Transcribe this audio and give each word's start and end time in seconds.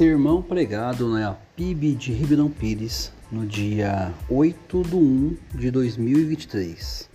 Sermão 0.00 0.40
pregado 0.40 1.06
na 1.08 1.36
PIB 1.54 1.92
de 1.92 2.10
Ribeirão 2.10 2.48
Pires 2.48 3.12
no 3.30 3.44
dia 3.44 4.10
8 4.30 4.82
de 4.82 4.96
1 4.96 5.36
de 5.54 5.70
2023. 5.70 7.10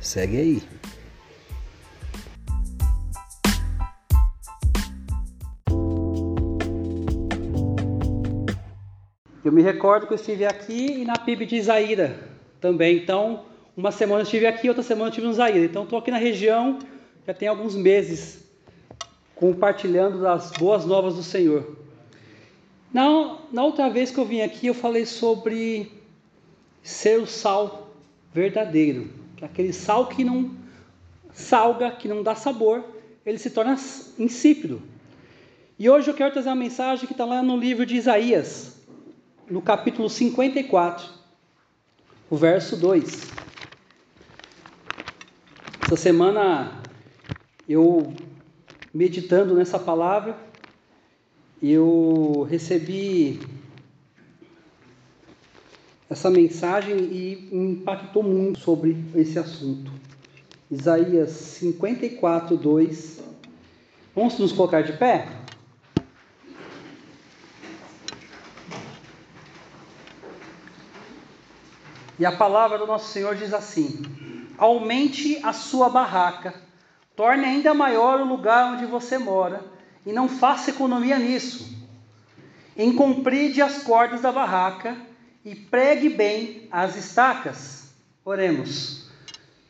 Segue 0.00 0.38
aí. 0.38 0.62
Eu 9.44 9.52
me 9.52 9.60
recordo 9.60 10.06
que 10.06 10.14
eu 10.14 10.16
estive 10.16 10.46
aqui 10.46 11.02
e 11.02 11.04
na 11.04 11.18
PIB 11.18 11.44
de 11.44 11.56
Isaíra 11.56 12.18
também. 12.58 12.96
Então, 12.96 13.44
uma 13.76 13.92
semana 13.92 14.20
eu 14.20 14.24
estive 14.24 14.46
aqui, 14.46 14.66
outra 14.66 14.82
semana 14.82 15.08
eu 15.08 15.10
estive 15.10 15.26
no 15.26 15.34
Isaíra. 15.34 15.66
Então, 15.66 15.84
estou 15.84 15.98
aqui 15.98 16.10
na 16.10 16.16
região 16.16 16.78
já 17.26 17.34
tem 17.34 17.48
alguns 17.48 17.76
meses 17.76 18.42
compartilhando 19.34 20.22
das 20.22 20.52
boas 20.52 20.86
novas 20.86 21.14
do 21.14 21.22
Senhor. 21.22 21.86
Na, 22.92 23.38
na 23.52 23.64
outra 23.64 23.90
vez 23.90 24.10
que 24.10 24.18
eu 24.18 24.24
vim 24.24 24.40
aqui, 24.40 24.66
eu 24.66 24.74
falei 24.74 25.04
sobre 25.04 25.92
ser 26.82 27.20
o 27.20 27.26
sal 27.26 27.92
verdadeiro, 28.32 29.10
que 29.36 29.44
aquele 29.44 29.72
sal 29.72 30.06
que 30.06 30.24
não 30.24 30.50
salga, 31.32 31.90
que 31.90 32.08
não 32.08 32.22
dá 32.22 32.34
sabor, 32.34 32.84
ele 33.24 33.38
se 33.38 33.50
torna 33.50 33.76
insípido. 34.18 34.82
E 35.78 35.88
hoje 35.88 36.10
eu 36.10 36.14
quero 36.14 36.32
trazer 36.32 36.48
uma 36.48 36.56
mensagem 36.56 37.06
que 37.06 37.12
está 37.12 37.24
lá 37.24 37.42
no 37.42 37.56
livro 37.56 37.84
de 37.84 37.94
Isaías, 37.94 38.80
no 39.48 39.62
capítulo 39.62 40.08
54, 40.08 41.08
o 42.30 42.36
verso 42.36 42.76
2. 42.76 43.30
Essa 45.84 45.96
semana 45.96 46.82
eu 47.68 48.12
meditando 48.92 49.54
nessa 49.54 49.78
palavra, 49.78 50.36
eu 51.62 52.46
recebi 52.48 53.40
essa 56.08 56.30
mensagem 56.30 56.96
e 56.96 57.48
me 57.52 57.72
impactou 57.72 58.22
muito 58.22 58.60
sobre 58.60 58.96
esse 59.14 59.38
assunto. 59.38 59.90
Isaías 60.70 61.30
54, 61.30 62.56
2. 62.56 63.20
Vamos 64.14 64.38
nos 64.38 64.52
colocar 64.52 64.82
de 64.82 64.92
pé? 64.94 65.28
E 72.18 72.26
a 72.26 72.32
palavra 72.32 72.78
do 72.78 72.86
nosso 72.86 73.12
Senhor 73.12 73.34
diz 73.36 73.52
assim: 73.52 74.02
Aumente 74.56 75.38
a 75.42 75.52
sua 75.52 75.88
barraca 75.88 76.68
Torne 77.18 77.44
ainda 77.44 77.74
maior 77.74 78.20
o 78.20 78.24
lugar 78.24 78.74
onde 78.74 78.86
você 78.86 79.18
mora 79.18 79.60
e 80.08 80.12
não 80.12 80.26
faça 80.26 80.70
economia 80.70 81.18
nisso. 81.18 81.68
Encompride 82.74 83.60
as 83.60 83.82
cordas 83.82 84.22
da 84.22 84.32
barraca 84.32 84.96
e 85.44 85.54
pregue 85.54 86.08
bem 86.08 86.66
as 86.70 86.96
estacas. 86.96 87.90
Oremos. 88.24 89.10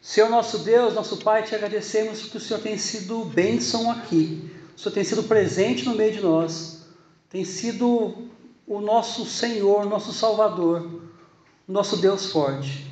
Senhor 0.00 0.30
nosso 0.30 0.58
Deus, 0.58 0.94
nosso 0.94 1.16
Pai, 1.16 1.42
te 1.42 1.56
agradecemos 1.56 2.20
porque 2.20 2.36
o 2.36 2.40
Senhor 2.40 2.60
tem 2.60 2.78
sido 2.78 3.24
bênção 3.24 3.90
aqui. 3.90 4.48
O 4.76 4.78
Senhor 4.78 4.94
tem 4.94 5.02
sido 5.02 5.24
presente 5.24 5.84
no 5.84 5.96
meio 5.96 6.12
de 6.12 6.20
nós. 6.20 6.84
Tem 7.28 7.44
sido 7.44 8.28
o 8.64 8.80
nosso 8.80 9.26
Senhor, 9.26 9.86
nosso 9.86 10.12
Salvador, 10.12 11.02
nosso 11.66 11.96
Deus 11.96 12.30
forte. 12.30 12.86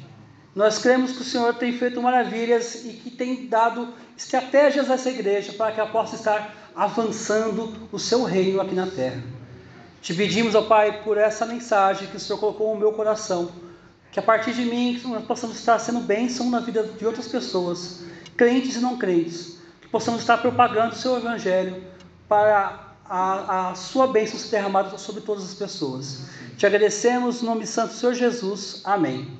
Nós 0.53 0.79
cremos 0.79 1.13
que 1.13 1.23
o 1.23 1.25
Senhor 1.25 1.55
tem 1.55 1.73
feito 1.79 2.03
maravilhas 2.03 2.85
e 2.85 2.89
que 2.89 3.11
tem 3.11 3.47
dado 3.47 3.95
estratégias 4.17 4.91
a 4.91 4.95
essa 4.95 5.11
igreja 5.11 5.53
para 5.53 5.71
que 5.71 5.79
ela 5.79 5.91
possa 5.91 6.17
estar 6.17 6.66
avançando 6.77 7.89
o 7.91 7.99
seu 7.99 8.23
reino 8.25 8.61
aqui 8.61 8.75
na 8.75 8.87
terra. 8.87 9.23
Te 10.03 10.13
pedimos, 10.13 10.55
ó 10.55 10.63
Pai, 10.63 11.03
por 11.03 11.17
essa 11.17 11.47
mensagem 11.47 12.07
que 12.07 12.17
o 12.17 12.21
Senhor 12.21 12.39
colocou 12.39 12.75
no 12.75 12.79
meu 12.79 12.93
coração, 12.93 13.51
que 14.13 14.21
a 14.21 14.23
partir 14.23 14.53
de 14.53 14.67
mim 14.67 15.01
nós 15.05 15.25
possamos 15.25 15.59
estar 15.59 15.79
sendo 15.79 16.01
bênção 16.01 16.51
na 16.51 16.61
vida 16.61 16.83
de 16.83 17.07
outras 17.07 17.27
pessoas, 17.27 18.03
crentes 18.37 18.77
e 18.77 18.81
não 18.81 18.99
crentes, 18.99 19.59
que 19.81 19.89
possamos 19.89 20.21
estar 20.21 20.37
propagando 20.37 20.93
o 20.93 20.99
seu 20.99 21.17
evangelho 21.17 21.83
para 22.29 22.95
a, 23.09 23.71
a 23.71 23.75
sua 23.75 24.07
bênção 24.09 24.39
ser 24.39 24.51
derramada 24.51 24.99
sobre 24.99 25.23
todas 25.23 25.45
as 25.45 25.55
pessoas. 25.55 26.27
Te 26.59 26.67
agradecemos 26.67 27.41
no 27.41 27.49
nome 27.49 27.67
santo 27.67 27.95
do 27.95 27.99
Senhor 27.99 28.15
Jesus. 28.15 28.83
Amém. 28.85 29.37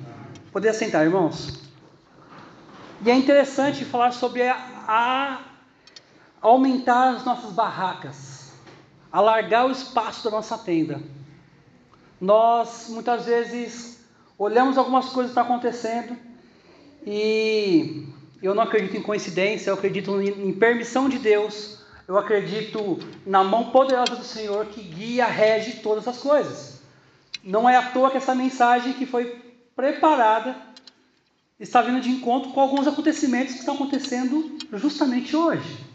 Poder 0.51 0.73
sentar, 0.73 1.05
irmãos? 1.05 1.59
E 3.05 3.11
é 3.11 3.15
interessante 3.15 3.85
falar 3.85 4.11
sobre 4.11 4.41
a, 4.41 4.55
a 4.87 5.46
aumentar 6.41 7.15
as 7.15 7.25
nossas 7.25 7.51
barracas, 7.51 8.51
alargar 9.11 9.65
o 9.65 9.71
espaço 9.71 10.23
da 10.23 10.31
nossa 10.31 10.57
tenda. 10.57 11.01
Nós 12.19 12.87
muitas 12.89 13.25
vezes 13.25 13.99
olhamos 14.37 14.77
algumas 14.77 15.05
coisas 15.09 15.33
que 15.33 15.39
estão 15.39 15.43
acontecendo 15.43 16.17
e 17.05 18.07
eu 18.41 18.53
não 18.53 18.63
acredito 18.63 18.97
em 18.97 19.01
coincidência, 19.01 19.69
eu 19.69 19.75
acredito 19.75 20.21
em 20.21 20.53
permissão 20.53 21.09
de 21.09 21.17
Deus, 21.17 21.79
eu 22.07 22.17
acredito 22.17 22.99
na 23.25 23.43
mão 23.43 23.71
poderosa 23.71 24.15
do 24.15 24.23
Senhor 24.23 24.65
que 24.67 24.81
guia, 24.81 25.25
rege 25.25 25.81
todas 25.81 26.07
as 26.07 26.17
coisas. 26.17 26.81
Não 27.43 27.69
é 27.69 27.75
à 27.75 27.91
toa 27.91 28.11
que 28.11 28.17
essa 28.17 28.35
mensagem 28.35 28.93
que 28.93 29.05
foi 29.05 29.41
preparada 29.75 30.55
está 31.59 31.81
vindo 31.81 32.01
de 32.01 32.09
encontro 32.09 32.51
com 32.51 32.61
alguns 32.61 32.87
acontecimentos 32.87 33.53
que 33.53 33.59
estão 33.59 33.75
acontecendo 33.75 34.57
justamente 34.73 35.35
hoje. 35.35 35.86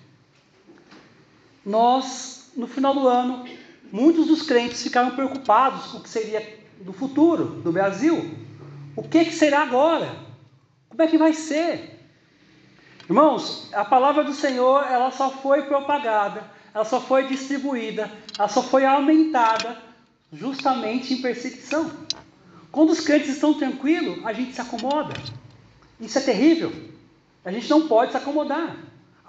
Nós, 1.65 2.51
no 2.57 2.67
final 2.67 2.95
do 2.95 3.07
ano, 3.07 3.45
muitos 3.93 4.27
dos 4.27 4.43
crentes 4.43 4.83
ficaram 4.83 5.13
preocupados 5.13 5.87
com 5.87 5.99
o 5.99 6.03
que 6.03 6.09
seria 6.09 6.61
do 6.81 6.93
futuro 6.93 7.45
do 7.63 7.71
Brasil. 7.71 8.35
O 8.97 9.03
que, 9.03 9.25
que 9.25 9.33
será 9.35 9.63
agora? 9.63 10.15
Como 10.89 11.03
é 11.03 11.07
que 11.07 11.17
vai 11.17 11.33
ser? 11.33 12.01
Irmãos, 13.09 13.69
a 13.73 13.85
palavra 13.85 14.25
do 14.25 14.33
Senhor, 14.33 14.85
ela 14.85 15.11
só 15.11 15.31
foi 15.31 15.63
propagada, 15.63 16.45
ela 16.75 16.85
só 16.85 17.01
foi 17.01 17.27
distribuída, 17.27 18.11
ela 18.39 18.49
só 18.49 18.63
foi 18.63 18.85
aumentada 18.85 19.77
justamente 20.33 21.15
em 21.15 21.23
perseguição. 21.23 21.91
Quando 22.71 22.91
os 22.91 23.01
crentes 23.01 23.29
estão 23.29 23.55
tranquilos, 23.55 24.25
a 24.25 24.33
gente 24.33 24.55
se 24.55 24.61
acomoda. 24.61 25.15
Isso 26.01 26.19
é 26.19 26.23
terrível. 26.23 26.73
A 27.45 27.53
gente 27.53 27.69
não 27.69 27.87
pode 27.87 28.13
se 28.13 28.17
acomodar. 28.17 28.77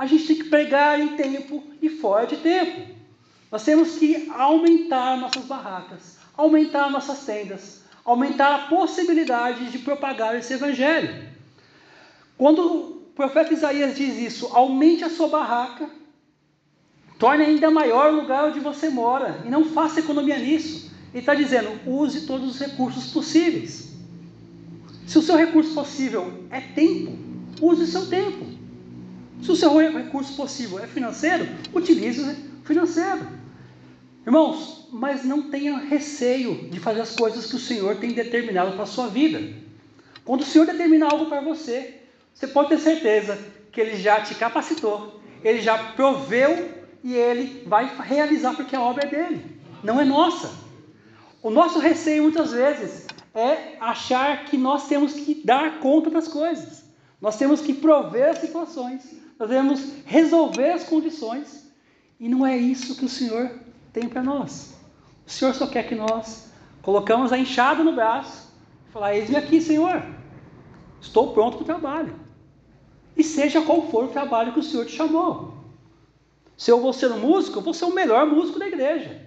A 0.04 0.06
gente 0.06 0.28
tem 0.28 0.36
que 0.36 0.44
pregar 0.50 1.00
em 1.00 1.16
tempo 1.16 1.64
e 1.82 1.88
fora 1.88 2.28
de 2.28 2.36
tempo. 2.36 2.94
Nós 3.50 3.64
temos 3.64 3.96
que 3.96 4.30
aumentar 4.36 5.18
nossas 5.18 5.46
barracas, 5.46 6.18
aumentar 6.36 6.92
nossas 6.92 7.20
tendas, 7.20 7.84
aumentar 8.04 8.54
a 8.54 8.60
possibilidade 8.68 9.72
de 9.72 9.80
propagar 9.80 10.36
esse 10.36 10.56
evangelho. 10.56 11.30
Quando 12.38 12.60
o 12.60 12.92
profeta 13.16 13.54
Isaías 13.54 13.96
diz 13.96 14.18
isso, 14.18 14.48
aumente 14.48 15.06
a 15.06 15.10
sua 15.10 15.30
barraca, 15.30 15.90
torne 17.18 17.46
ainda 17.46 17.72
maior 17.72 18.12
o 18.12 18.18
lugar 18.18 18.50
onde 18.50 18.60
você 18.60 18.90
mora 18.90 19.42
e 19.46 19.50
não 19.50 19.64
faça 19.64 20.02
economia 20.02 20.38
nisso. 20.38 20.92
Ele 21.14 21.20
está 21.20 21.34
dizendo, 21.34 21.80
use 21.86 22.28
todos 22.28 22.50
os 22.50 22.60
recursos 22.60 23.14
possíveis. 23.14 23.94
Se 25.08 25.18
o 25.18 25.22
seu 25.22 25.38
recurso 25.38 25.74
possível 25.74 26.44
é 26.52 26.60
tempo, 26.60 27.18
use 27.62 27.84
o 27.84 27.88
seu 27.88 28.06
tempo. 28.08 28.53
Se 29.44 29.52
o 29.52 29.56
seu 29.56 29.76
recurso 29.78 30.36
possível 30.36 30.80
é 30.80 30.88
financeiro, 30.88 31.46
utilize 31.74 32.22
o 32.22 32.66
financeiro. 32.66 33.28
Irmãos, 34.26 34.88
mas 34.90 35.26
não 35.26 35.50
tenha 35.50 35.78
receio 35.78 36.70
de 36.70 36.80
fazer 36.80 37.02
as 37.02 37.14
coisas 37.14 37.46
que 37.48 37.58
o 37.58 37.60
Senhor 37.60 37.98
tem 37.98 38.14
determinado 38.14 38.72
para 38.72 38.84
a 38.84 38.88
sua 38.88 39.08
vida. 39.08 39.42
Quando 40.24 40.42
o 40.42 40.46
Senhor 40.46 40.66
determina 40.66 41.08
algo 41.08 41.26
para 41.26 41.42
você, 41.42 42.04
você 42.34 42.48
pode 42.48 42.70
ter 42.70 42.80
certeza 42.80 43.38
que 43.70 43.82
Ele 43.82 43.98
já 43.98 44.22
te 44.22 44.34
capacitou, 44.36 45.20
Ele 45.44 45.62
já 45.62 45.78
proveu 45.78 46.70
e 47.04 47.14
Ele 47.14 47.64
vai 47.68 47.94
realizar 48.00 48.54
porque 48.54 48.78
a 48.78 48.82
obra 48.82 49.06
é 49.06 49.10
dele, 49.10 49.60
não 49.84 50.00
é 50.00 50.06
nossa. 50.06 50.50
O 51.42 51.50
nosso 51.50 51.80
receio 51.80 52.24
muitas 52.24 52.54
vezes 52.54 53.08
é 53.36 53.76
achar 53.82 54.46
que 54.46 54.56
nós 54.56 54.88
temos 54.88 55.12
que 55.14 55.42
dar 55.44 55.80
conta 55.80 56.10
das 56.10 56.30
coisas. 56.30 56.84
Nós 57.20 57.38
temos 57.38 57.60
que 57.60 57.74
prover 57.74 58.30
as 58.30 58.38
situações, 58.38 59.23
nós 59.40 59.50
devemos 59.50 59.82
resolver 60.06 60.72
as 60.72 60.84
condições, 60.84 61.72
e 62.20 62.30
não 62.30 62.46
é 62.46 62.58
isso 62.58 62.96
que 62.96 63.06
o 63.06 63.10
Senhor 63.10 63.52
tem 63.92 64.08
para 64.08 64.24
nós. 64.24 64.76
O 65.26 65.30
Senhor 65.30 65.54
só 65.54 65.68
quer 65.68 65.88
que 65.88 65.96
nós 65.96 66.52
colocamos 66.82 67.32
a 67.32 67.38
enxada 67.38 67.84
no 67.84 67.94
braço 67.94 68.52
e 68.88 68.92
falar: 68.92 69.16
Eis-me 69.16 69.36
aqui, 69.36 69.62
Senhor, 69.62 70.04
estou 71.02 71.34
pronto 71.34 71.58
para 71.58 71.64
o 71.64 71.66
trabalho. 71.66 72.16
E 73.16 73.24
seja 73.24 73.62
qual 73.62 73.90
for 73.90 74.06
o 74.06 74.10
trabalho 74.10 74.54
que 74.54 74.60
o 74.60 74.64
Senhor 74.64 74.86
te 74.86 74.94
chamou. 74.94 75.54
Se 76.58 76.72
eu 76.72 76.80
vou 76.80 76.94
ser 76.94 77.12
um 77.12 77.20
músico, 77.20 77.60
eu 77.60 77.64
vou 77.64 77.74
ser 77.74 77.86
o 77.86 77.94
melhor 77.94 78.26
músico 78.26 78.60
da 78.60 78.68
igreja. 78.68 79.22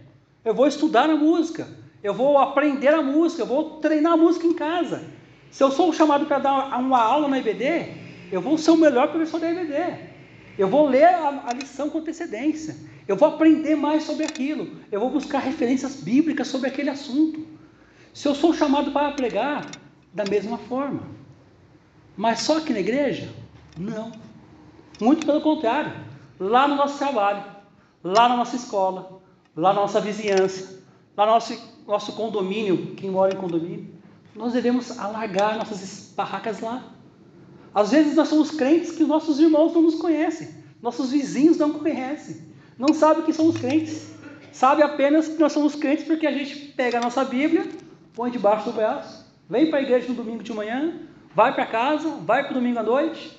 Eu 0.45 0.55
vou 0.55 0.67
estudar 0.67 1.09
a 1.11 1.17
música 1.17 1.67
eu 2.07 2.15
vou 2.15 2.39
aprender 2.39 2.95
a 2.95 3.03
música, 3.03 3.43
eu 3.43 3.47
vou 3.47 3.81
treinar 3.81 4.13
a 4.13 4.17
música 4.17 4.47
em 4.47 4.53
casa. 4.53 5.03
Se 5.51 5.61
eu 5.61 5.73
sou 5.73 5.93
chamado 5.93 6.27
para 6.27 6.39
dar 6.39 6.79
uma 6.79 7.03
aula 7.03 7.27
na 7.27 7.39
EBD, 7.39 8.06
eu 8.31 8.41
vou 8.41 8.59
ser 8.59 8.71
o 8.73 8.77
melhor 8.77 9.09
professor 9.09 9.41
da 9.41 9.51
EBD. 9.51 10.17
Eu 10.59 10.69
vou 10.69 10.87
ler 10.87 11.05
a, 11.05 11.45
a 11.47 11.53
lição 11.53 11.91
com 11.91 11.99
antecedência. 11.99 12.77
Eu 13.07 13.17
vou 13.17 13.29
aprender 13.29 13.77
mais 13.77 14.05
sobre 14.05 14.25
aquilo. 14.25 14.77
Eu 14.91 15.01
vou 15.01 15.11
buscar 15.11 15.39
referências 15.39 15.97
bíblicas 15.97 16.49
sobre 16.49 16.69
aquele 16.69 16.91
assunto. 16.91 17.47
Se 18.13 18.27
eu 18.27 18.35
sou 18.35 18.55
chamado 18.55 18.91
para 18.91 19.13
pregar, 19.13 19.67
da 20.13 20.25
mesma 20.25 20.57
forma. 20.57 21.03
Mas 22.17 22.41
só 22.41 22.57
aqui 22.57 22.73
na 22.73 22.81
igreja? 22.81 23.29
Não. 23.79 24.11
Muito 24.99 25.27
pelo 25.27 25.43
contrário. 25.43 25.93
Lá 26.41 26.67
no 26.67 26.75
nosso 26.75 26.99
trabalho, 26.99 27.45
lá 28.03 28.29
na 28.29 28.37
nossa 28.37 28.57
escola, 28.57 29.21
lá 29.55 29.73
na 29.73 29.81
nossa 29.83 30.01
vizinhança, 30.01 30.83
lá 31.17 31.27
no 31.27 31.33
nosso, 31.33 31.83
nosso 31.87 32.13
condomínio, 32.13 32.95
quem 32.95 33.11
mora 33.11 33.35
em 33.35 33.37
condomínio, 33.37 33.95
nós 34.35 34.53
devemos 34.53 34.99
alargar 34.99 35.57
nossas 35.57 36.13
barracas 36.17 36.61
lá. 36.61 36.96
Às 37.77 37.91
vezes 37.91 38.17
nós 38.17 38.29
somos 38.29 38.53
crentes 38.53 38.93
que 38.93 39.05
nossos 39.05 39.39
irmãos 39.39 39.75
não 39.75 39.83
nos 39.83 39.97
conhecem, 39.97 40.49
nossos 40.81 41.11
vizinhos 41.11 41.59
não 41.59 41.75
conhecem, 41.75 42.41
não 42.79 42.95
sabem 42.95 43.23
que 43.23 43.35
somos 43.35 43.59
crentes. 43.59 44.15
Sabe 44.51 44.83
apenas 44.83 45.29
que 45.29 45.39
nós 45.39 45.53
somos 45.53 45.75
crentes 45.75 46.07
porque 46.07 46.27
a 46.27 46.33
gente 46.33 46.73
pega 46.75 46.97
a 46.97 47.03
nossa 47.03 47.23
Bíblia, 47.23 47.69
põe 48.15 48.31
debaixo 48.31 48.71
do 48.71 48.73
braço, 48.73 49.27
vem 49.47 49.69
para 49.69 49.81
a 49.81 49.83
igreja 49.83 50.09
no 50.09 50.15
domingo 50.15 50.43
de 50.43 50.55
manhã, 50.55 51.01
vai 51.35 51.55
para 51.55 51.67
casa, 51.67 52.09
vai 52.25 52.45
para 52.45 52.53
o 52.53 52.55
domingo 52.55 52.79
à 52.79 52.83
noite, 52.83 53.39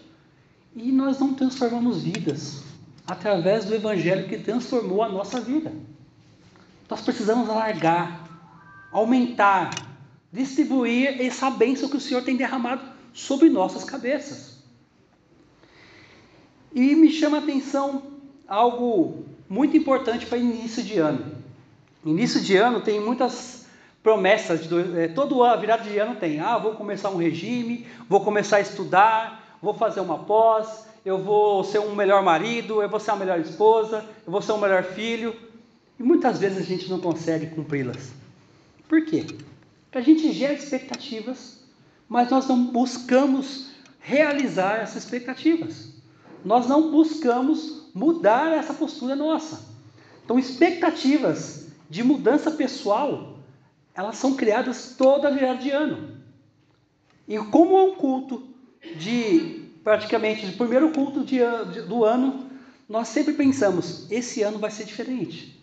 e 0.75 0.91
nós 0.91 1.17
não 1.17 1.33
transformamos 1.33 2.03
vidas 2.03 2.61
através 3.07 3.65
do 3.65 3.73
Evangelho 3.73 4.29
que 4.29 4.37
transformou 4.37 5.01
a 5.01 5.09
nossa 5.09 5.41
vida. 5.41 5.73
Nós 6.87 7.01
precisamos 7.01 7.49
alargar, 7.49 8.23
aumentar, 8.91 9.71
distribuir 10.31 11.19
essa 11.19 11.49
bênção 11.49 11.89
que 11.89 11.97
o 11.97 11.99
Senhor 11.99 12.21
tem 12.21 12.37
derramado 12.37 12.96
sobre 13.17 13.49
nossas 13.49 13.83
cabeças. 13.83 14.59
E 16.71 16.95
me 16.95 17.11
chama 17.11 17.37
a 17.37 17.39
atenção 17.39 18.03
algo 18.47 19.25
muito 19.49 19.75
importante 19.75 20.27
para 20.27 20.37
início 20.37 20.83
de 20.83 20.99
ano. 20.99 21.35
Início 22.05 22.39
de 22.39 22.55
ano 22.55 22.79
tem 22.79 22.99
muitas 22.99 23.65
promessas, 24.03 24.67
de, 24.67 24.99
é, 24.99 25.07
todo 25.07 25.43
a 25.43 25.55
virada 25.55 25.83
de 25.83 25.97
ano 25.97 26.15
tem, 26.15 26.39
ah, 26.39 26.59
vou 26.59 26.75
começar 26.75 27.09
um 27.09 27.17
regime, 27.17 27.87
vou 28.07 28.21
começar 28.23 28.57
a 28.57 28.61
estudar, 28.61 29.57
vou 29.61 29.73
fazer 29.73 29.99
uma 29.99 30.19
pós, 30.19 30.85
eu 31.03 31.17
vou 31.17 31.63
ser 31.63 31.79
um 31.79 31.95
melhor 31.95 32.21
marido, 32.21 32.83
eu 32.83 32.87
vou 32.87 32.99
ser 32.99 33.11
uma 33.11 33.17
melhor 33.17 33.39
esposa, 33.39 34.05
eu 34.25 34.31
vou 34.31 34.43
ser 34.43 34.51
um 34.51 34.59
melhor 34.59 34.83
filho. 34.83 35.35
E 35.99 36.03
muitas 36.03 36.37
vezes 36.37 36.59
a 36.59 36.61
gente 36.61 36.87
não 36.87 36.99
consegue 36.99 37.47
cumpri-las. 37.47 38.11
Por 38.87 39.03
quê? 39.03 39.25
Porque 39.85 39.97
a 39.97 40.01
gente 40.01 40.31
gera 40.31 40.53
expectativas, 40.53 41.57
mas 42.07 42.29
nós 42.29 42.47
não 42.47 42.65
buscamos 42.65 43.69
realizar 43.99 44.77
essas 44.77 45.03
expectativas. 45.03 45.93
Nós 46.43 46.67
não 46.67 46.91
buscamos 46.91 47.89
mudar 47.93 48.51
essa 48.51 48.73
postura 48.73 49.15
nossa. 49.15 49.75
Então, 50.23 50.37
expectativas 50.37 51.67
de 51.89 52.03
mudança 52.03 52.51
pessoal, 52.51 53.37
elas 53.93 54.17
são 54.17 54.35
criadas 54.35 54.95
toda 54.97 55.31
virada 55.31 55.59
de 55.59 55.71
ano. 55.71 56.17
E 57.27 57.37
como 57.37 57.77
é 57.77 57.83
um 57.83 57.95
culto 57.95 58.47
de 58.97 59.65
praticamente 59.83 60.45
o 60.45 60.57
primeiro 60.57 60.91
culto 60.91 61.23
de, 61.23 61.39
do 61.87 62.05
ano, 62.05 62.49
nós 62.87 63.07
sempre 63.09 63.33
pensamos: 63.33 64.09
esse 64.11 64.41
ano 64.43 64.59
vai 64.59 64.71
ser 64.71 64.85
diferente 64.85 65.57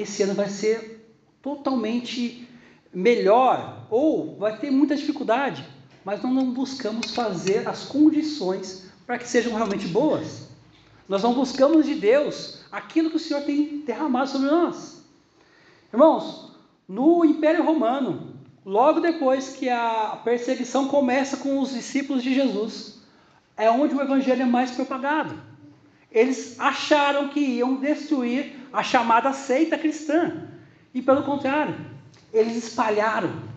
esse 0.00 0.22
ano 0.22 0.34
vai 0.34 0.48
ser 0.48 1.12
totalmente 1.42 2.48
melhor, 2.92 3.86
ou 3.90 4.36
vai 4.36 4.56
ter 4.58 4.70
muita 4.70 4.96
dificuldade, 4.96 5.64
mas 6.08 6.22
nós 6.22 6.32
não 6.32 6.52
buscamos 6.52 7.14
fazer 7.14 7.68
as 7.68 7.84
condições 7.84 8.90
para 9.06 9.18
que 9.18 9.28
sejam 9.28 9.52
realmente 9.54 9.86
boas. 9.88 10.48
Nós 11.06 11.22
não 11.22 11.34
buscamos 11.34 11.84
de 11.84 11.96
Deus 11.96 12.64
aquilo 12.72 13.10
que 13.10 13.16
o 13.16 13.20
Senhor 13.20 13.42
tem 13.42 13.82
derramado 13.84 14.30
sobre 14.30 14.48
nós. 14.48 15.04
Irmãos, 15.92 16.56
no 16.88 17.26
Império 17.26 17.62
Romano, 17.62 18.32
logo 18.64 19.00
depois 19.00 19.50
que 19.50 19.68
a 19.68 20.18
perseguição 20.24 20.88
começa 20.88 21.36
com 21.36 21.60
os 21.60 21.74
discípulos 21.74 22.22
de 22.22 22.34
Jesus, 22.34 23.02
é 23.54 23.70
onde 23.70 23.94
o 23.94 24.00
evangelho 24.00 24.44
é 24.44 24.46
mais 24.46 24.70
propagado. 24.70 25.38
Eles 26.10 26.58
acharam 26.58 27.28
que 27.28 27.40
iam 27.40 27.76
destruir 27.76 28.56
a 28.72 28.82
chamada 28.82 29.34
seita 29.34 29.76
cristã. 29.76 30.48
E 30.94 31.02
pelo 31.02 31.22
contrário, 31.22 31.76
eles 32.32 32.56
espalharam. 32.56 33.47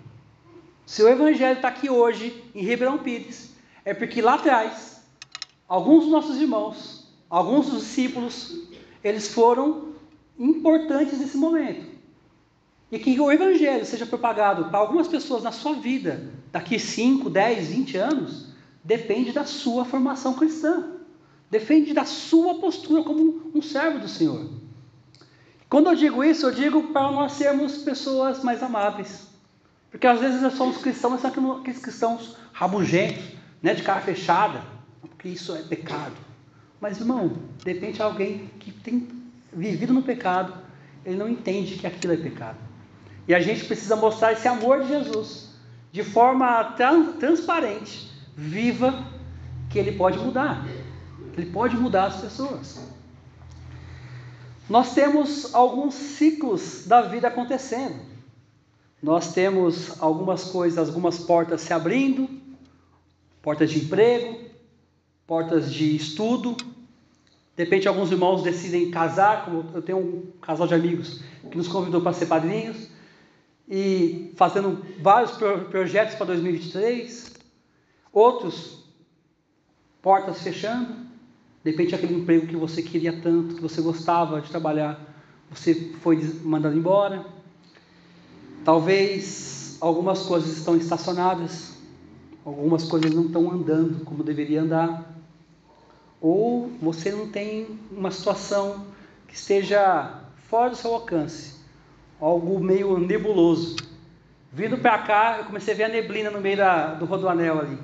Se 0.91 1.01
o 1.01 1.07
evangelho 1.07 1.55
está 1.55 1.69
aqui 1.69 1.89
hoje, 1.89 2.43
em 2.53 2.61
Ribeirão 2.65 2.97
Pires, 2.97 3.51
é 3.85 3.93
porque 3.93 4.21
lá 4.21 4.33
atrás, 4.33 5.01
alguns 5.65 6.03
dos 6.03 6.11
nossos 6.11 6.35
irmãos, 6.35 7.07
alguns 7.29 7.69
dos 7.69 7.83
discípulos, 7.83 8.67
eles 9.01 9.29
foram 9.29 9.93
importantes 10.37 11.17
nesse 11.17 11.37
momento. 11.37 11.85
E 12.91 12.99
que 12.99 13.17
o 13.21 13.31
evangelho 13.31 13.85
seja 13.85 14.05
propagado 14.05 14.65
para 14.65 14.79
algumas 14.79 15.07
pessoas 15.07 15.43
na 15.43 15.53
sua 15.53 15.75
vida, 15.75 16.29
daqui 16.51 16.77
5, 16.77 17.29
10, 17.29 17.69
20 17.69 17.97
anos, 17.97 18.47
depende 18.83 19.31
da 19.31 19.45
sua 19.45 19.85
formação 19.85 20.33
cristã. 20.33 20.97
Depende 21.49 21.93
da 21.93 22.03
sua 22.03 22.55
postura 22.55 23.01
como 23.01 23.49
um 23.55 23.61
servo 23.61 23.97
do 23.99 24.09
Senhor. 24.09 24.45
Quando 25.69 25.87
eu 25.87 25.95
digo 25.95 26.21
isso, 26.21 26.47
eu 26.47 26.51
digo 26.51 26.91
para 26.91 27.09
nós 27.13 27.31
sermos 27.31 27.77
pessoas 27.77 28.43
mais 28.43 28.61
amáveis. 28.61 29.30
Porque 29.91 30.07
às 30.07 30.19
vezes 30.19 30.41
nós 30.41 30.53
somos 30.53 30.77
cristãos, 30.77 31.11
mas 31.11 31.21
são 31.21 31.57
aqueles 31.57 31.79
cristãos 31.79 32.37
rabugentos, 32.53 33.23
né, 33.61 33.73
de 33.73 33.83
cara 33.83 33.99
fechada, 33.99 34.61
porque 35.01 35.27
isso 35.29 35.53
é 35.53 35.61
pecado. 35.61 36.15
Mas, 36.79 36.99
irmão, 36.99 37.33
de 37.63 37.73
repente 37.73 38.01
alguém 38.01 38.49
que 38.57 38.71
tem 38.71 39.07
vivido 39.53 39.93
no 39.93 40.01
pecado, 40.01 40.53
ele 41.05 41.17
não 41.17 41.27
entende 41.27 41.75
que 41.75 41.85
aquilo 41.85 42.13
é 42.13 42.17
pecado. 42.17 42.57
E 43.27 43.35
a 43.35 43.39
gente 43.39 43.65
precisa 43.65 43.95
mostrar 43.95 44.31
esse 44.31 44.47
amor 44.47 44.81
de 44.81 44.87
Jesus 44.87 45.51
de 45.91 46.03
forma 46.03 46.75
transparente, 47.19 48.09
viva, 48.35 49.05
que 49.69 49.77
ele 49.77 49.91
pode 49.91 50.17
mudar. 50.17 50.65
Ele 51.37 51.51
pode 51.51 51.75
mudar 51.75 52.05
as 52.05 52.21
pessoas. 52.21 52.79
Nós 54.69 54.93
temos 54.93 55.53
alguns 55.53 55.93
ciclos 55.93 56.85
da 56.87 57.01
vida 57.01 57.27
acontecendo. 57.27 58.10
Nós 59.01 59.33
temos 59.33 59.99
algumas 59.99 60.43
coisas, 60.43 60.87
algumas 60.87 61.17
portas 61.17 61.61
se 61.61 61.73
abrindo, 61.73 62.29
portas 63.41 63.71
de 63.71 63.79
emprego, 63.79 64.37
portas 65.25 65.73
de 65.73 65.95
estudo. 65.95 66.55
De 67.55 67.63
repente, 67.63 67.87
alguns 67.87 68.11
irmãos 68.11 68.43
decidem 68.43 68.91
casar, 68.91 69.45
como 69.45 69.65
eu 69.73 69.81
tenho 69.81 69.97
um 69.97 70.31
casal 70.39 70.67
de 70.67 70.75
amigos 70.75 71.21
que 71.49 71.57
nos 71.57 71.67
convidou 71.67 72.01
para 72.01 72.13
ser 72.13 72.27
padrinhos, 72.27 72.89
e 73.67 74.33
fazendo 74.35 74.85
vários 74.99 75.31
projetos 75.31 76.15
para 76.15 76.27
2023. 76.27 77.33
Outros, 78.13 78.83
portas 80.01 80.41
fechando. 80.41 81.09
De 81.63 81.71
repente, 81.71 81.95
aquele 81.95 82.15
emprego 82.15 82.47
que 82.47 82.55
você 82.55 82.83
queria 82.83 83.19
tanto, 83.21 83.55
que 83.55 83.61
você 83.61 83.81
gostava 83.81 84.41
de 84.41 84.49
trabalhar, 84.49 84.99
você 85.49 85.93
foi 86.01 86.17
mandado 86.43 86.75
embora. 86.75 87.40
Talvez 88.63 89.77
algumas 89.81 90.23
coisas 90.23 90.57
estão 90.57 90.77
estacionadas, 90.77 91.73
algumas 92.45 92.83
coisas 92.83 93.11
não 93.11 93.25
estão 93.25 93.49
andando 93.51 94.05
como 94.05 94.23
deveria 94.23 94.61
andar. 94.61 95.11
Ou 96.21 96.69
você 96.79 97.11
não 97.11 97.27
tem 97.27 97.79
uma 97.91 98.11
situação 98.11 98.85
que 99.27 99.35
esteja 99.35 100.21
fora 100.47 100.69
do 100.69 100.75
seu 100.75 100.93
alcance, 100.93 101.55
algo 102.19 102.59
meio 102.59 102.99
nebuloso. 102.99 103.77
Vindo 104.53 104.77
para 104.77 104.99
cá, 104.99 105.37
eu 105.39 105.45
comecei 105.45 105.73
a 105.73 105.77
ver 105.77 105.83
a 105.85 105.89
neblina 105.89 106.29
no 106.29 106.39
meio 106.39 106.57
da, 106.57 106.93
do 106.93 107.05
rodoanel 107.05 107.59
ali. 107.59 107.77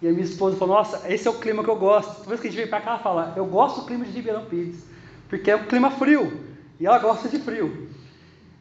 E 0.00 0.08
a 0.08 0.12
minha 0.12 0.24
esposa 0.24 0.56
falou: 0.56 0.76
Nossa, 0.76 1.12
esse 1.12 1.28
é 1.28 1.30
o 1.30 1.38
clima 1.38 1.62
que 1.62 1.68
eu 1.68 1.76
gosto. 1.76 2.16
Toda 2.16 2.28
vez 2.28 2.40
que 2.40 2.46
a 2.46 2.50
gente 2.50 2.60
vem 2.60 2.68
para 2.68 2.80
cá, 2.80 2.90
ela 2.92 3.00
fala: 3.00 3.34
Eu 3.36 3.44
gosto 3.44 3.80
do 3.80 3.86
clima 3.86 4.04
de 4.04 4.12
Ribeirão 4.12 4.46
Pires, 4.46 4.84
porque 5.28 5.50
é 5.50 5.56
um 5.56 5.64
clima 5.64 5.90
frio. 5.90 6.40
E 6.80 6.86
ela 6.86 6.98
gosta 6.98 7.28
de 7.28 7.38
frio. 7.38 7.88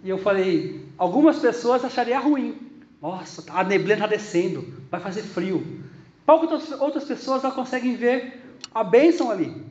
E 0.04 0.10
eu 0.10 0.18
falei: 0.18 0.83
Algumas 0.98 1.40
pessoas 1.40 1.84
achariam 1.84 2.24
ruim. 2.24 2.58
Nossa, 3.02 3.44
a 3.50 3.64
neblina 3.64 4.06
está 4.06 4.08
descendo, 4.08 4.74
vai 4.90 5.02
fazer 5.02 5.24
frio. 5.24 5.84
Para 6.26 6.36
outras 6.36 7.04
pessoas, 7.04 7.44
elas 7.44 7.56
conseguem 7.56 7.96
ver 7.96 8.42
a 8.74 8.84
bênção 8.84 9.30
ali. 9.30 9.62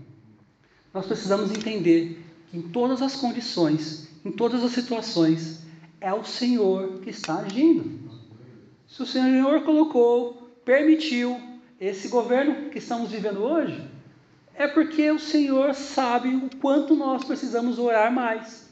Nós 0.93 1.07
precisamos 1.07 1.51
entender 1.51 2.23
que 2.51 2.59
em 2.59 2.63
todas 2.63 3.01
as 3.01 3.17
condições, 3.17 4.09
em 4.25 4.31
todas 4.31 4.63
as 4.63 4.73
situações, 4.73 5.63
é 6.01 6.13
o 6.13 6.25
Senhor 6.25 6.99
que 7.01 7.11
está 7.11 7.39
agindo. 7.39 8.11
Se 8.87 9.03
o 9.03 9.07
Senhor 9.07 9.63
colocou, 9.63 10.53
permitiu, 10.65 11.41
esse 11.81 12.09
governo 12.09 12.71
que 12.71 12.79
estamos 12.79 13.11
vivendo 13.11 13.43
hoje, 13.43 13.83
é 14.55 14.69
porque 14.69 15.11
o 15.11 15.19
Senhor 15.19 15.75
sabe 15.75 16.29
o 16.37 16.51
quanto 16.61 16.95
nós 16.95 17.25
precisamos 17.25 17.79
orar 17.79 18.13
mais, 18.13 18.69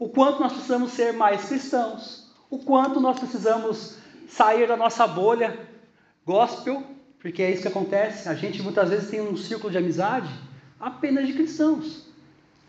o 0.00 0.08
quanto 0.08 0.40
nós 0.40 0.52
precisamos 0.54 0.92
ser 0.92 1.12
mais 1.12 1.44
cristãos, 1.44 2.26
o 2.48 2.58
quanto 2.58 2.98
nós 2.98 3.18
precisamos 3.18 3.98
sair 4.26 4.66
da 4.66 4.74
nossa 4.74 5.06
bolha 5.06 5.68
gospel, 6.24 6.82
porque 7.18 7.42
é 7.42 7.50
isso 7.50 7.62
que 7.62 7.68
acontece. 7.68 8.26
A 8.26 8.34
gente 8.34 8.62
muitas 8.62 8.88
vezes 8.88 9.10
tem 9.10 9.20
um 9.20 9.36
círculo 9.36 9.70
de 9.70 9.76
amizade 9.76 10.30
apenas 10.80 11.26
de 11.26 11.34
cristãos. 11.34 12.08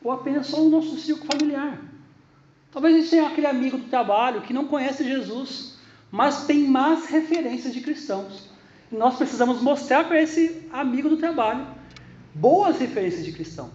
ou 0.03 0.11
apenas 0.11 0.47
só 0.47 0.57
no 0.57 0.69
nosso 0.69 0.97
círculo 0.97 1.31
familiar. 1.31 1.79
Talvez 2.71 2.95
a 2.95 2.99
gente 2.99 3.09
tenha 3.11 3.27
aquele 3.27 3.47
amigo 3.47 3.77
do 3.77 3.87
trabalho 3.87 4.41
que 4.41 4.51
não 4.51 4.67
conhece 4.67 5.03
Jesus, 5.03 5.77
mas 6.11 6.45
tem 6.45 6.67
más 6.67 7.05
referências 7.05 7.71
de 7.71 7.81
cristãos. 7.81 8.49
E 8.91 8.95
nós 8.95 9.15
precisamos 9.15 9.61
mostrar 9.61 10.05
para 10.05 10.19
esse 10.19 10.67
amigo 10.73 11.07
do 11.07 11.17
trabalho 11.17 11.67
boas 12.33 12.79
referências 12.79 13.23
de 13.23 13.31
cristão, 13.31 13.69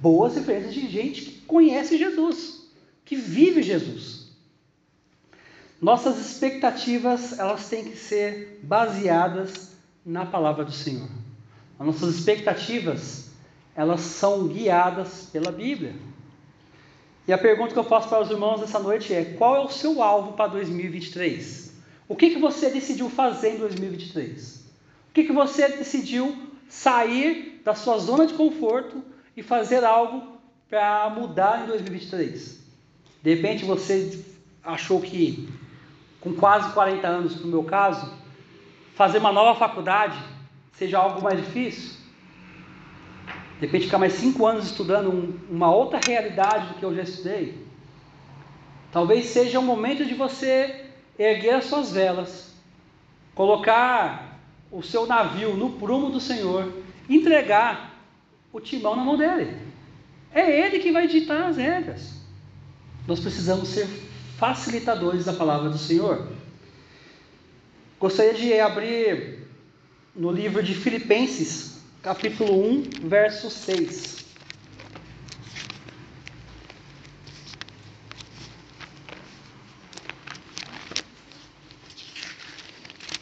boas 0.00 0.34
referências 0.34 0.74
de 0.74 0.88
gente 0.88 1.22
que 1.22 1.40
conhece 1.42 1.98
Jesus, 1.98 2.70
que 3.04 3.16
vive 3.16 3.62
Jesus. 3.62 4.30
Nossas 5.80 6.18
expectativas, 6.18 7.38
elas 7.38 7.68
têm 7.68 7.84
que 7.84 7.96
ser 7.96 8.60
baseadas 8.62 9.72
na 10.04 10.26
palavra 10.26 10.64
do 10.64 10.72
Senhor. 10.72 11.08
As 11.78 11.86
nossas 11.86 12.16
expectativas, 12.16 13.30
elas 13.74 14.00
são 14.00 14.48
guiadas 14.48 15.28
pela 15.32 15.50
Bíblia. 15.50 15.94
E 17.26 17.32
a 17.32 17.38
pergunta 17.38 17.72
que 17.72 17.78
eu 17.78 17.84
faço 17.84 18.08
para 18.08 18.22
os 18.22 18.30
irmãos 18.30 18.62
essa 18.62 18.78
noite 18.78 19.14
é: 19.14 19.24
qual 19.24 19.56
é 19.56 19.60
o 19.60 19.70
seu 19.70 20.02
alvo 20.02 20.32
para 20.32 20.48
2023? 20.48 21.72
O 22.08 22.16
que, 22.16 22.30
que 22.30 22.38
você 22.38 22.68
decidiu 22.70 23.08
fazer 23.08 23.54
em 23.54 23.58
2023? 23.58 24.56
O 25.08 25.12
que, 25.14 25.24
que 25.24 25.32
você 25.32 25.68
decidiu 25.68 26.36
sair 26.68 27.60
da 27.64 27.74
sua 27.74 27.98
zona 27.98 28.26
de 28.26 28.34
conforto 28.34 29.02
e 29.36 29.42
fazer 29.42 29.84
algo 29.84 30.38
para 30.68 31.10
mudar 31.10 31.62
em 31.62 31.66
2023? 31.66 32.60
De 33.22 33.34
repente 33.34 33.64
você 33.64 34.24
achou 34.62 35.00
que 35.00 35.48
com 36.20 36.34
quase 36.34 36.72
40 36.72 37.06
anos, 37.06 37.40
no 37.40 37.48
meu 37.48 37.64
caso, 37.64 38.12
fazer 38.94 39.18
uma 39.18 39.32
nova 39.32 39.58
faculdade 39.58 40.18
seja 40.72 40.98
algo 40.98 41.22
mais 41.22 41.38
difícil? 41.38 41.98
De 43.58 43.66
repente 43.66 43.86
ficar 43.86 43.98
mais 43.98 44.14
cinco 44.14 44.46
anos 44.46 44.66
estudando 44.66 45.10
um, 45.10 45.38
uma 45.50 45.74
outra 45.74 45.98
realidade 45.98 46.68
do 46.68 46.74
que 46.74 46.82
eu 46.82 46.94
já 46.94 47.02
estudei? 47.02 47.66
Talvez 48.90 49.26
seja 49.26 49.60
o 49.60 49.62
momento 49.62 50.04
de 50.04 50.14
você 50.14 50.86
erguer 51.18 51.54
as 51.54 51.66
suas 51.66 51.92
velas, 51.92 52.54
colocar 53.34 54.38
o 54.72 54.82
seu 54.82 55.06
navio 55.06 55.54
no 55.54 55.72
prumo 55.72 56.10
do 56.10 56.20
Senhor, 56.20 56.72
entregar 57.08 57.89
o 58.52 58.60
timão 58.60 58.96
na 58.96 59.04
mão 59.04 59.16
dele. 59.16 59.56
É 60.32 60.66
ele 60.66 60.78
que 60.78 60.92
vai 60.92 61.06
ditar 61.06 61.48
as 61.48 61.56
regras. 61.56 62.14
Nós 63.06 63.20
precisamos 63.20 63.68
ser 63.68 63.88
facilitadores 64.38 65.24
da 65.24 65.32
palavra 65.32 65.70
do 65.70 65.78
Senhor. 65.78 66.28
Gostaria 67.98 68.34
de 68.34 68.58
abrir 68.58 69.46
no 70.14 70.30
livro 70.30 70.62
de 70.62 70.74
Filipenses, 70.74 71.78
capítulo 72.02 72.66
1, 72.70 72.82
verso 73.02 73.50
6. 73.50 74.20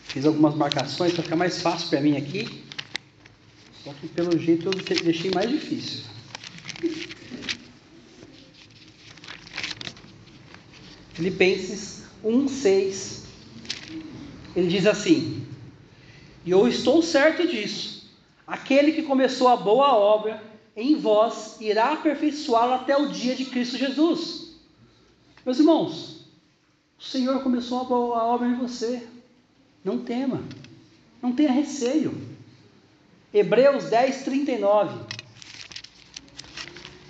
Fiz 0.05 0.25
algumas 0.25 0.55
marcações 0.55 1.13
para 1.13 1.23
ficar 1.23 1.37
mais 1.37 1.61
fácil 1.61 1.91
para 1.91 2.01
mim 2.01 2.17
aqui. 2.17 2.58
Só 3.89 3.95
que 3.95 4.09
pelo 4.09 4.39
jeito 4.39 4.69
eu 4.69 4.73
deixei 5.03 5.31
mais 5.31 5.49
difícil. 5.49 6.05
Filipenses 11.15 12.03
1:6. 12.23 13.23
Ele 14.55 14.69
diz 14.69 14.87
assim: 14.87 15.47
"E 16.45 16.51
eu 16.51 16.69
estou 16.69 17.01
certo 17.01 17.49
disso. 17.49 18.13
Aquele 18.47 18.93
que 18.93 19.05
começou 19.05 19.49
a 19.49 19.57
boa 19.57 19.95
obra 19.95 20.43
em 20.77 20.95
vós 20.95 21.57
irá 21.59 21.95
aperfeiçoá-la 21.95 22.75
até 22.75 22.95
o 22.95 23.09
dia 23.09 23.35
de 23.35 23.47
Cristo 23.47 23.79
Jesus." 23.79 24.53
Meus 25.47 25.59
irmãos, 25.61 26.27
o 26.99 27.03
Senhor 27.03 27.43
começou 27.43 27.81
a 27.81 27.85
boa 27.85 28.23
obra 28.23 28.49
em 28.49 28.55
você. 28.55 29.03
Não 29.83 29.99
tema. 29.99 30.43
Não 31.23 31.33
tenha 31.33 31.51
receio. 31.51 32.28
Hebreus 33.33 33.85
10, 33.85 34.23
39. 34.25 34.99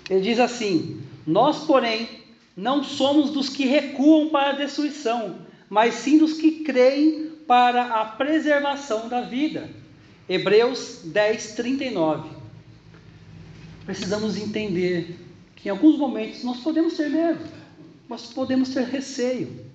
Ele 0.09 0.21
diz 0.21 0.39
assim: 0.39 1.01
Nós, 1.25 1.65
porém, 1.65 2.09
não 2.55 2.83
somos 2.83 3.31
dos 3.31 3.49
que 3.49 3.65
recuam 3.65 4.29
para 4.29 4.49
a 4.49 4.53
destruição, 4.53 5.37
mas 5.69 5.95
sim 5.95 6.17
dos 6.17 6.33
que 6.33 6.63
creem 6.63 7.31
para 7.47 8.01
a 8.01 8.05
preservação 8.05 9.07
da 9.07 9.21
vida. 9.21 9.69
Hebreus 10.27 11.01
10, 11.05 11.53
39. 11.53 12.29
Precisamos 13.85 14.37
entender 14.37 15.17
que 15.55 15.67
em 15.67 15.71
alguns 15.71 15.97
momentos 15.97 16.43
nós 16.43 16.59
podemos 16.59 16.95
ter 16.95 17.09
medo, 17.09 17.43
nós 18.07 18.27
podemos 18.27 18.69
ter 18.69 18.85
receio, 18.85 19.65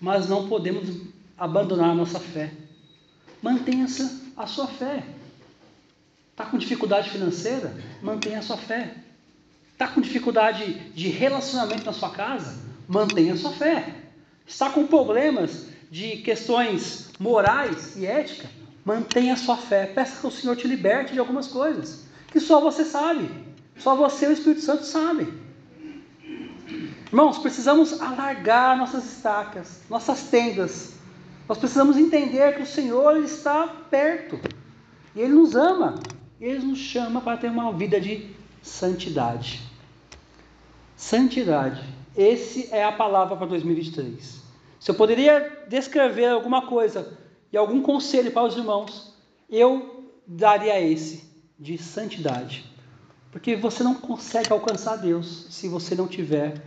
mas 0.00 0.28
não 0.28 0.48
podemos 0.48 1.00
abandonar 1.36 1.90
a 1.90 1.94
nossa 1.94 2.20
fé. 2.20 2.52
Mantenha-se 3.42 4.32
a 4.36 4.46
sua 4.46 4.66
fé. 4.66 5.02
Está 6.38 6.48
com 6.48 6.56
dificuldade 6.56 7.10
financeira? 7.10 7.74
Mantenha 8.00 8.38
a 8.38 8.42
sua 8.42 8.56
fé. 8.56 8.94
Está 9.72 9.88
com 9.88 10.00
dificuldade 10.00 10.72
de 10.94 11.08
relacionamento 11.08 11.84
na 11.84 11.92
sua 11.92 12.10
casa? 12.10 12.60
Mantenha 12.86 13.34
a 13.34 13.36
sua 13.36 13.50
fé. 13.50 13.92
Está 14.46 14.70
com 14.70 14.86
problemas 14.86 15.66
de 15.90 16.18
questões 16.18 17.10
morais 17.18 17.96
e 17.96 18.06
ética? 18.06 18.48
Mantenha 18.84 19.32
a 19.32 19.36
sua 19.36 19.56
fé. 19.56 19.86
Peça 19.86 20.20
que 20.20 20.26
o 20.28 20.30
Senhor 20.30 20.54
te 20.54 20.68
liberte 20.68 21.12
de 21.12 21.18
algumas 21.18 21.48
coisas 21.48 22.04
que 22.30 22.38
só 22.38 22.60
você 22.60 22.84
sabe. 22.84 23.28
Só 23.76 23.96
você 23.96 24.26
e 24.26 24.28
o 24.28 24.32
Espírito 24.32 24.60
Santo 24.60 24.84
sabem. 24.84 25.26
Irmãos, 27.08 27.38
precisamos 27.38 28.00
alargar 28.00 28.78
nossas 28.78 29.04
estacas, 29.04 29.80
nossas 29.90 30.22
tendas. 30.28 30.92
Nós 31.48 31.58
precisamos 31.58 31.96
entender 31.96 32.54
que 32.54 32.62
o 32.62 32.66
Senhor 32.66 33.16
está 33.24 33.66
perto. 33.90 34.38
E 35.16 35.20
Ele 35.20 35.32
nos 35.32 35.56
ama. 35.56 35.98
Ele 36.40 36.66
nos 36.66 36.78
chama 36.78 37.20
para 37.20 37.36
ter 37.36 37.50
uma 37.50 37.72
vida 37.72 38.00
de 38.00 38.30
santidade. 38.62 39.60
Santidade. 40.96 41.82
Esse 42.16 42.72
é 42.72 42.84
a 42.84 42.92
palavra 42.92 43.36
para 43.36 43.46
2023. 43.46 44.42
Se 44.78 44.90
eu 44.90 44.94
poderia 44.94 45.64
descrever 45.68 46.26
alguma 46.26 46.66
coisa 46.66 47.18
e 47.52 47.56
algum 47.56 47.82
conselho 47.82 48.30
para 48.30 48.44
os 48.44 48.56
irmãos, 48.56 49.12
eu 49.50 50.04
daria 50.26 50.80
esse 50.80 51.24
de 51.58 51.76
santidade. 51.76 52.64
Porque 53.32 53.56
você 53.56 53.82
não 53.82 53.94
consegue 53.94 54.52
alcançar 54.52 54.96
Deus 54.96 55.46
se 55.50 55.68
você 55.68 55.94
não 55.94 56.06
tiver 56.06 56.62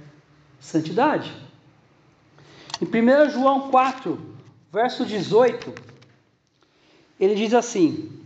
santidade. 0.60 1.32
Em 2.82 2.86
1 2.86 3.30
João 3.30 3.72
4, 3.72 4.20
verso 4.72 5.06
18, 5.06 5.74
ele 7.20 7.36
diz 7.36 7.54
assim: 7.54 8.21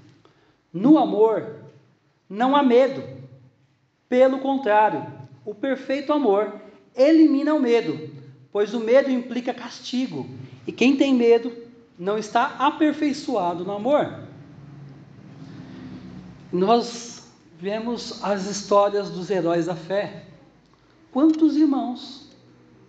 No 0.76 0.98
amor 0.98 1.56
não 2.30 2.54
há 2.54 2.62
medo, 2.62 3.02
pelo 4.10 4.40
contrário, 4.40 5.06
o 5.46 5.56
perfeito 5.56 6.12
amor 6.12 6.54
elimina 6.94 7.54
o 7.54 7.62
medo, 7.62 8.10
pois 8.52 8.74
o 8.74 8.82
medo 8.82 9.10
implica 9.10 9.54
castigo, 9.54 10.28
e 10.68 10.74
quem 10.74 10.98
tem 10.98 11.16
medo 11.16 11.50
não 11.98 12.18
está 12.18 12.58
aperfeiçoado 12.60 13.64
no 13.64 13.72
amor. 13.72 14.20
Nós 16.52 17.32
vemos 17.58 18.22
as 18.22 18.46
histórias 18.46 19.10
dos 19.10 19.30
heróis 19.30 19.68
da 19.68 19.78
fé. 19.78 20.26
Quantos 21.10 21.56
irmãos 21.56 22.30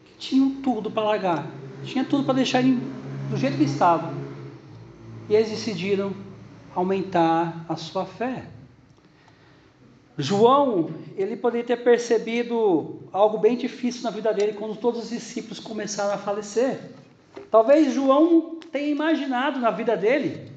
que 0.04 0.18
tinham 0.18 0.56
tudo 0.60 0.90
para 0.90 1.04
largar, 1.04 1.46
tinha 1.84 2.04
tudo 2.04 2.24
para 2.24 2.34
deixar 2.34 2.64
do 2.64 3.36
jeito 3.36 3.56
que 3.56 3.62
estavam, 3.62 4.12
e 5.28 5.36
eles 5.36 5.50
decidiram 5.50 6.25
aumentar 6.76 7.64
a 7.68 7.74
sua 7.74 8.04
fé. 8.04 8.44
João, 10.18 10.90
ele 11.16 11.36
poderia 11.36 11.66
ter 11.66 11.76
percebido 11.78 13.00
algo 13.12 13.38
bem 13.38 13.56
difícil 13.56 14.02
na 14.02 14.10
vida 14.10 14.32
dele 14.32 14.52
quando 14.52 14.76
todos 14.76 15.04
os 15.04 15.10
discípulos 15.10 15.58
começaram 15.58 16.14
a 16.14 16.18
falecer. 16.18 16.78
Talvez 17.50 17.92
João 17.92 18.60
tenha 18.70 18.88
imaginado 18.88 19.58
na 19.58 19.70
vida 19.70 19.96
dele 19.96 20.52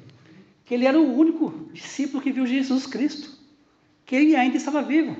que 0.64 0.74
ele 0.74 0.86
era 0.86 0.98
o 0.98 1.18
único 1.18 1.68
discípulo 1.72 2.22
que 2.22 2.30
viu 2.30 2.46
Jesus 2.46 2.86
Cristo, 2.86 3.30
que 4.06 4.14
ele 4.14 4.36
ainda 4.36 4.56
estava 4.56 4.82
vivo. 4.82 5.16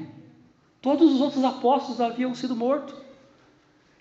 Todos 0.80 1.12
os 1.12 1.21
outros 1.21 1.45
apóstolos 1.45 2.00
haviam 2.00 2.35
sido 2.35 2.54
mortos. 2.54 2.95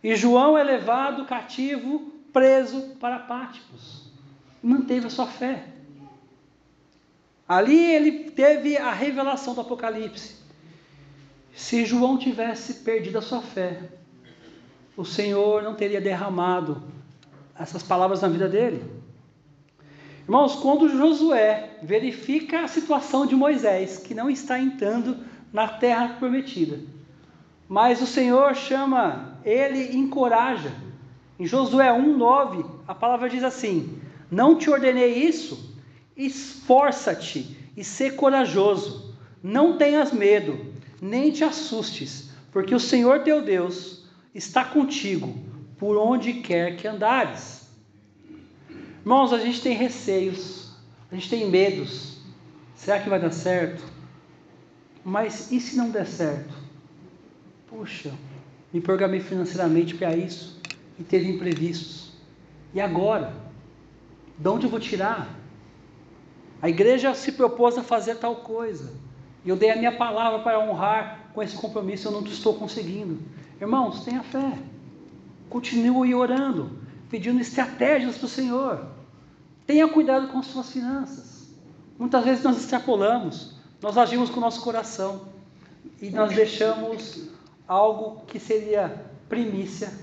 E 0.04 0.16
João 0.16 0.58
é 0.58 0.64
levado 0.64 1.26
cativo, 1.26 2.14
preso 2.32 2.96
para 3.00 3.20
Páticos. 3.20 4.10
Manteve 4.62 5.08
a 5.08 5.10
sua 5.10 5.28
fé. 5.28 5.79
Ali 7.50 7.84
ele 7.84 8.30
teve 8.30 8.78
a 8.78 8.92
revelação 8.92 9.56
do 9.56 9.62
Apocalipse. 9.62 10.36
Se 11.52 11.84
João 11.84 12.16
tivesse 12.16 12.76
perdido 12.76 13.18
a 13.18 13.24
sua 13.24 13.42
fé, 13.42 13.90
o 14.96 15.04
Senhor 15.04 15.64
não 15.64 15.74
teria 15.74 16.00
derramado 16.00 16.84
essas 17.58 17.82
palavras 17.82 18.22
na 18.22 18.28
vida 18.28 18.48
dele. 18.48 18.86
Irmãos, 20.26 20.58
quando 20.58 20.96
Josué 20.96 21.80
verifica 21.82 22.62
a 22.62 22.68
situação 22.68 23.26
de 23.26 23.36
Moisés, 23.36 23.98
que 23.98 24.14
não 24.14 24.30
está 24.30 24.60
entrando 24.60 25.18
na 25.52 25.68
terra 25.68 26.18
prometida, 26.20 26.80
Mas 27.68 28.00
o 28.02 28.08
Senhor 28.08 28.56
chama 28.56 29.40
ele 29.44 29.96
encoraja. 29.98 30.72
Em 31.40 31.46
Josué 31.46 31.92
1:9, 31.92 32.66
a 32.88 32.94
palavra 32.94 33.30
diz 33.30 33.44
assim: 33.44 34.00
Não 34.30 34.56
te 34.56 34.70
ordenei 34.70 35.14
isso? 35.24 35.69
Esforça-te 36.20 37.58
e 37.78 37.82
sê 37.82 38.12
corajoso. 38.12 39.16
Não 39.42 39.78
tenhas 39.78 40.12
medo, 40.12 40.74
nem 41.02 41.32
te 41.32 41.46
assustes, 41.46 42.32
porque 42.52 42.76
o 42.76 42.80
Senhor 42.80 43.24
teu 43.24 43.42
Deus 43.42 44.04
está 44.36 44.66
contigo 44.66 45.34
por 45.78 45.96
onde 45.96 46.34
quer 46.34 46.76
que 46.76 46.86
andares. 46.86 47.70
Irmãos, 49.00 49.32
a 49.32 49.40
gente 49.40 49.62
tem 49.62 49.74
receios, 49.78 50.76
a 51.10 51.16
gente 51.16 51.30
tem 51.30 51.50
medos. 51.50 52.18
Será 52.76 53.00
que 53.00 53.08
vai 53.08 53.20
dar 53.20 53.32
certo? 53.32 53.82
Mas 55.06 55.50
e 55.54 55.62
se 55.62 55.78
não 55.78 55.90
der 55.90 56.06
certo? 56.06 56.54
Puxa, 57.66 58.12
me 58.74 58.82
programei 58.82 59.22
financeiramente 59.22 59.96
para 59.96 60.14
isso 60.18 60.60
e 61.00 61.04
teve 61.04 61.30
imprevistos. 61.30 62.12
E 62.74 62.82
agora? 62.82 63.34
De 64.38 64.50
onde 64.50 64.66
eu 64.66 64.70
vou 64.70 64.82
tirar? 64.82 65.39
A 66.62 66.70
igreja 66.70 67.14
se 67.14 67.32
propôs 67.32 67.78
a 67.78 67.84
fazer 67.84 68.16
tal 68.16 68.38
coisa. 68.38 68.92
E 69.46 69.50
eu 69.50 69.56
dei 69.56 69.72
a 69.72 69.76
minha 69.76 69.96
palavra 69.96 70.40
para 70.40 70.60
honrar 70.60 71.30
com 71.34 71.42
esse 71.42 71.56
compromisso, 71.56 72.08
eu 72.08 72.12
não 72.12 72.24
estou 72.24 72.56
conseguindo. 72.56 73.20
Irmãos, 73.62 74.04
tenha 74.04 74.24
fé. 74.24 74.58
Continue 75.50 76.14
orando, 76.14 76.72
pedindo 77.10 77.40
estratégias 77.40 78.18
para 78.18 78.26
o 78.26 78.30
Senhor. 78.30 78.88
Tenha 79.66 79.88
cuidado 79.88 80.28
com 80.28 80.44
suas 80.44 80.72
finanças. 80.72 81.48
Muitas 81.98 82.24
vezes 82.24 82.44
nós 82.44 82.58
extrapolamos, 82.58 83.56
nós 83.82 83.98
agimos 83.98 84.30
com 84.30 84.38
o 84.38 84.42
nosso 84.42 84.62
coração 84.62 85.28
e 86.02 86.10
nós 86.10 86.34
deixamos 86.34 87.30
algo 87.68 88.26
que 88.26 88.40
seria 88.40 89.06
primícia 89.28 89.94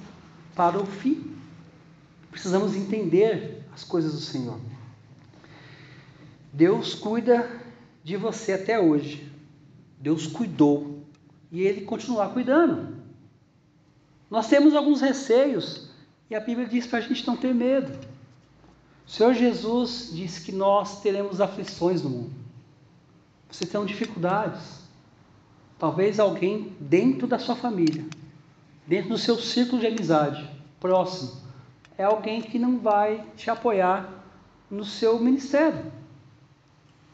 para 0.55 0.79
o 0.79 0.87
fim. 0.87 1.37
Precisamos 2.31 2.75
entender 2.77 3.63
as 3.75 3.83
coisas 3.83 4.13
do 4.13 4.21
Senhor. 4.21 4.59
Deus 6.57 6.95
cuida 6.95 7.51
de 8.03 8.17
você 8.17 8.55
até 8.55 8.81
hoje. 8.81 9.31
Deus 10.01 10.27
cuidou 10.27 11.03
e 11.53 11.61
Ele 11.61 11.83
continuar 11.83 12.31
cuidando. 12.31 12.97
Nós 14.31 14.49
temos 14.49 14.75
alguns 14.75 15.03
receios 15.03 15.91
e 16.31 16.35
a 16.35 16.41
Bíblia 16.41 16.67
diz 16.67 16.87
para 16.87 16.99
a 17.01 17.03
gente 17.03 17.27
não 17.27 17.37
ter 17.37 17.55
medo. 17.55 17.93
O 19.07 19.11
Senhor 19.11 19.35
Jesus 19.35 20.09
disse 20.15 20.47
que 20.47 20.51
nós 20.51 21.03
teremos 21.03 21.43
aflições 21.43 22.03
no 22.03 22.09
mundo. 22.09 22.35
Você 23.51 23.67
tem 23.67 23.85
dificuldades. 23.85 24.81
Talvez 25.79 26.19
alguém 26.19 26.75
dentro 26.81 27.27
da 27.27 27.39
sua 27.39 27.55
família, 27.55 28.07
dentro 28.87 29.11
do 29.11 29.19
seu 29.19 29.39
círculo 29.39 29.79
de 29.79 29.89
amizade, 29.89 30.51
próximo, 30.81 31.39
é 31.99 32.05
alguém 32.05 32.41
que 32.41 32.59
não 32.59 32.79
vai 32.79 33.23
te 33.37 33.51
apoiar 33.51 34.25
no 34.71 34.87
seu 34.87 35.21
ministério. 35.21 35.93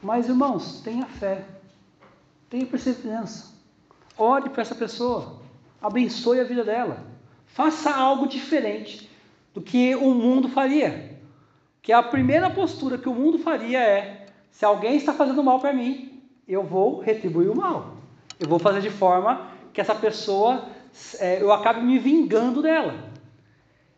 Mas, 0.02 0.28
irmãos, 0.28 0.80
tenha 0.80 1.06
fé, 1.06 1.44
tenha 2.50 2.66
perseverança. 2.66 3.52
Ore 4.18 4.50
para 4.50 4.62
essa 4.62 4.74
pessoa, 4.74 5.40
abençoe 5.80 6.40
a 6.40 6.44
vida 6.44 6.64
dela. 6.64 7.04
Faça 7.46 7.94
algo 7.94 8.26
diferente 8.26 9.08
do 9.54 9.60
que 9.60 9.94
o 9.94 10.12
mundo 10.12 10.48
faria. 10.48 11.18
Que 11.80 11.92
a 11.92 12.02
primeira 12.02 12.50
postura 12.50 12.98
que 12.98 13.08
o 13.08 13.14
mundo 13.14 13.38
faria 13.38 13.78
é: 13.78 14.26
se 14.50 14.64
alguém 14.64 14.96
está 14.96 15.14
fazendo 15.14 15.42
mal 15.42 15.60
para 15.60 15.72
mim, 15.72 16.20
eu 16.48 16.64
vou 16.64 17.00
retribuir 17.00 17.48
o 17.48 17.56
mal. 17.56 17.96
Eu 18.40 18.48
vou 18.48 18.58
fazer 18.58 18.80
de 18.80 18.90
forma 18.90 19.48
que 19.72 19.80
essa 19.80 19.94
pessoa, 19.94 20.68
é, 21.20 21.40
eu 21.40 21.52
acabe 21.52 21.80
me 21.80 21.98
vingando 21.98 22.60
dela. 22.60 23.12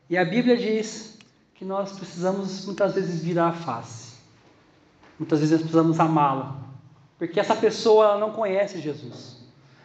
E 0.08 0.18
a 0.18 0.24
Bíblia 0.24 0.56
diz 0.56 1.18
que 1.54 1.64
nós 1.64 1.92
precisamos 1.92 2.66
muitas 2.66 2.94
vezes 2.94 3.24
virar 3.24 3.48
a 3.48 3.52
face. 3.52 4.03
Muitas 5.18 5.40
vezes 5.40 5.58
precisamos 5.58 6.00
amá-la, 6.00 6.56
porque 7.18 7.38
essa 7.38 7.54
pessoa 7.54 8.18
não 8.18 8.32
conhece 8.32 8.80
Jesus. 8.80 9.36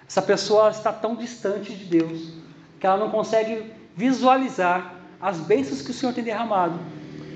Essa 0.07 0.21
pessoa 0.21 0.69
está 0.69 0.91
tão 0.91 1.15
distante 1.15 1.75
de 1.75 1.85
Deus 1.85 2.33
que 2.79 2.87
ela 2.87 2.97
não 2.97 3.11
consegue 3.11 3.71
visualizar 3.95 4.95
as 5.21 5.37
bênçãos 5.37 5.81
que 5.81 5.91
o 5.91 5.93
Senhor 5.93 6.13
tem 6.13 6.23
derramado 6.23 6.79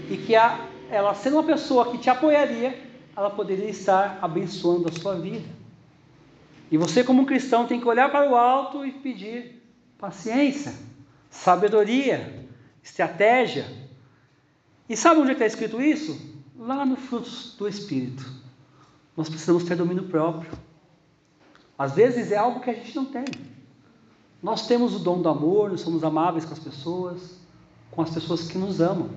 e 0.09 0.17
que 0.17 0.35
a, 0.35 0.67
ela, 0.89 1.13
sendo 1.13 1.35
uma 1.35 1.43
pessoa 1.43 1.91
que 1.91 1.97
te 1.97 2.09
apoiaria, 2.09 2.81
ela 3.15 3.29
poderia 3.29 3.69
estar 3.69 4.17
abençoando 4.21 4.89
a 4.89 4.91
sua 4.91 5.15
vida. 5.15 5.47
E 6.71 6.77
você, 6.77 7.03
como 7.03 7.25
cristão, 7.25 7.67
tem 7.67 7.79
que 7.79 7.87
olhar 7.87 8.09
para 8.09 8.27
o 8.27 8.35
alto 8.35 8.83
e 8.83 8.91
pedir 8.91 9.61
paciência, 9.99 10.73
sabedoria, 11.29 12.47
estratégia. 12.81 13.65
E 14.89 14.97
sabe 14.97 15.21
onde 15.21 15.29
é 15.29 15.33
está 15.33 15.45
escrito 15.45 15.79
isso? 15.79 16.32
Lá 16.65 16.85
no 16.85 16.95
frutos 16.95 17.55
do 17.57 17.67
Espírito. 17.67 18.25
Nós 19.17 19.27
precisamos 19.27 19.65
ter 19.65 19.75
domínio 19.75 20.05
próprio. 20.05 20.49
Às 21.77 21.93
vezes 21.93 22.31
é 22.31 22.37
algo 22.37 22.61
que 22.61 22.69
a 22.69 22.73
gente 22.73 22.95
não 22.95 23.05
tem. 23.05 23.25
Nós 24.41 24.65
temos 24.65 24.95
o 24.95 24.99
dom 24.99 25.21
do 25.21 25.29
amor, 25.29 25.69
nós 25.69 25.81
somos 25.81 26.03
amáveis 26.03 26.45
com 26.45 26.53
as 26.53 26.59
pessoas, 26.59 27.37
com 27.91 28.01
as 28.01 28.09
pessoas 28.09 28.47
que 28.47 28.57
nos 28.57 28.79
amam. 28.79 29.09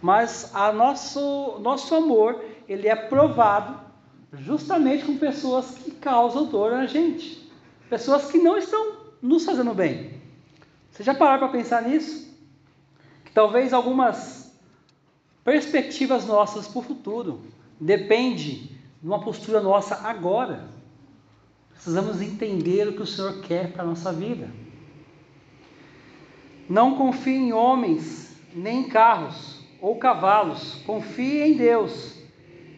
Mas 0.00 0.54
a 0.54 0.72
nosso, 0.72 1.58
nosso 1.60 1.94
amor, 1.94 2.44
ele 2.68 2.88
é 2.88 2.94
provado 2.94 3.80
justamente 4.32 5.04
com 5.04 5.16
pessoas 5.16 5.70
que 5.72 5.90
causam 5.90 6.46
dor 6.46 6.72
a 6.72 6.86
gente. 6.86 7.50
Pessoas 7.88 8.30
que 8.30 8.38
não 8.38 8.56
estão 8.56 8.96
nos 9.20 9.44
fazendo 9.44 9.74
bem. 9.74 10.20
Você 10.90 11.02
já 11.02 11.14
parou 11.14 11.38
para 11.38 11.48
pensar 11.48 11.82
nisso? 11.82 12.32
Que 13.24 13.32
talvez 13.32 13.72
algumas 13.72 14.43
perspectivas 15.44 16.26
nossas 16.26 16.66
para 16.66 16.78
o 16.78 16.82
futuro. 16.82 17.42
Depende 17.78 18.70
de 19.02 19.06
uma 19.06 19.20
postura 19.20 19.60
nossa 19.60 19.94
agora. 19.96 20.64
Precisamos 21.70 22.22
entender 22.22 22.88
o 22.88 22.94
que 22.94 23.02
o 23.02 23.06
Senhor 23.06 23.42
quer 23.42 23.72
para 23.72 23.82
a 23.82 23.86
nossa 23.86 24.12
vida. 24.12 24.48
Não 26.68 26.96
confie 26.96 27.36
em 27.36 27.52
homens, 27.52 28.34
nem 28.54 28.80
em 28.80 28.88
carros 28.88 29.60
ou 29.80 29.96
cavalos. 29.96 30.76
Confie 30.86 31.42
em 31.42 31.56
Deus. 31.56 32.16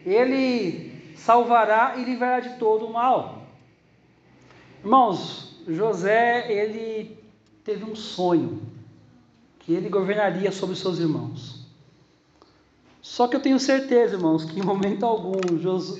Ele 0.05 1.15
salvará 1.15 1.95
e 1.97 2.03
livrará 2.03 2.41
de 2.41 2.59
todo 2.59 2.85
o 2.85 2.93
mal. 2.93 3.43
Irmãos, 4.83 5.63
José, 5.67 6.51
ele 6.51 7.17
teve 7.63 7.83
um 7.83 7.95
sonho 7.95 8.61
que 9.59 9.73
ele 9.73 9.89
governaria 9.89 10.51
sobre 10.51 10.73
os 10.73 10.79
seus 10.79 10.99
irmãos. 10.99 11.56
Só 13.07 13.25
que 13.25 13.35
eu 13.37 13.39
tenho 13.39 13.57
certeza, 13.57 14.15
irmãos, 14.15 14.43
que 14.43 14.59
em 14.59 14.61
momento 14.61 15.05
algum 15.05 15.39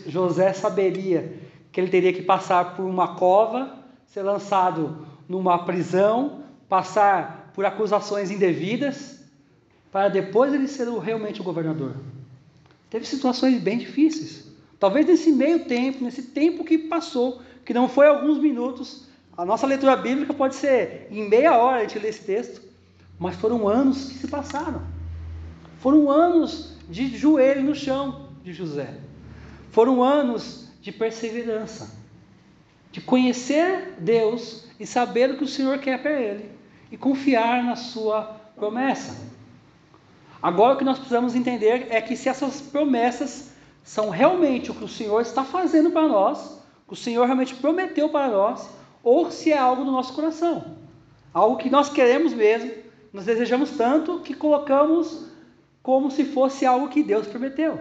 José 0.05 0.51
saberia 0.51 1.39
que 1.71 1.79
ele 1.79 1.89
teria 1.89 2.11
que 2.11 2.21
passar 2.21 2.75
por 2.75 2.83
uma 2.83 3.15
cova, 3.15 3.75
ser 4.05 4.23
lançado 4.23 5.07
numa 5.27 5.63
prisão, 5.63 6.43
passar 6.67 7.49
por 7.55 7.65
acusações 7.65 8.29
indevidas, 8.29 9.21
para 9.89 10.09
depois 10.09 10.53
ele 10.53 10.67
ser 10.67 10.87
realmente 10.99 11.39
o 11.39 11.45
governador. 11.45 11.95
Teve 12.89 13.05
situações 13.05 13.59
bem 13.61 13.77
difíceis. 13.77 14.45
Talvez 14.77 15.07
nesse 15.07 15.31
meio 15.31 15.63
tempo, 15.63 16.03
nesse 16.03 16.23
tempo 16.23 16.65
que 16.65 16.77
passou, 16.77 17.41
que 17.65 17.73
não 17.73 17.87
foi 17.87 18.05
alguns 18.05 18.37
minutos, 18.37 19.07
a 19.35 19.45
nossa 19.45 19.65
leitura 19.65 19.95
bíblica 19.95 20.33
pode 20.33 20.55
ser 20.55 21.07
em 21.09 21.27
meia 21.27 21.57
hora 21.57 21.77
a 21.77 21.81
gente 21.83 21.97
lê 21.99 22.09
esse 22.09 22.25
texto, 22.25 22.61
mas 23.17 23.35
foram 23.37 23.65
anos 23.67 24.09
que 24.11 24.17
se 24.19 24.27
passaram. 24.27 24.81
Foram 25.79 26.11
anos 26.11 26.76
de 26.89 27.15
joelho 27.17 27.63
no 27.63 27.75
chão 27.75 28.29
de 28.43 28.53
José. 28.53 28.95
Foram 29.71 30.01
anos 30.01 30.67
de 30.81 30.91
perseverança, 30.91 31.91
de 32.91 33.01
conhecer 33.01 33.95
Deus 33.99 34.65
e 34.79 34.85
saber 34.85 35.31
o 35.31 35.37
que 35.37 35.43
o 35.43 35.47
Senhor 35.47 35.77
quer 35.79 36.01
para 36.01 36.19
ele 36.19 36.49
e 36.91 36.97
confiar 36.97 37.63
na 37.63 37.75
sua 37.75 38.23
promessa. 38.55 39.15
Agora 40.41 40.75
o 40.75 40.77
que 40.77 40.85
nós 40.85 40.97
precisamos 40.97 41.35
entender 41.35 41.87
é 41.89 42.01
que 42.01 42.15
se 42.15 42.29
essas 42.29 42.61
promessas 42.61 43.51
são 43.83 44.09
realmente 44.09 44.71
o 44.71 44.73
que 44.75 44.83
o 44.83 44.87
Senhor 44.87 45.21
está 45.21 45.43
fazendo 45.43 45.91
para 45.91 46.07
nós, 46.07 46.61
que 46.87 46.93
o 46.93 46.97
Senhor 46.97 47.25
realmente 47.25 47.55
prometeu 47.55 48.09
para 48.09 48.29
nós, 48.29 48.69
ou 49.03 49.31
se 49.31 49.51
é 49.51 49.57
algo 49.57 49.83
do 49.83 49.91
nosso 49.91 50.13
coração, 50.13 50.77
algo 51.33 51.57
que 51.57 51.69
nós 51.69 51.89
queremos 51.89 52.33
mesmo, 52.33 52.71
nós 53.11 53.25
desejamos 53.25 53.71
tanto 53.71 54.19
que 54.19 54.33
colocamos 54.33 55.25
como 55.87 56.11
se 56.11 56.25
fosse 56.25 56.65
algo 56.65 56.89
que 56.89 57.01
Deus 57.01 57.27
prometeu. 57.27 57.79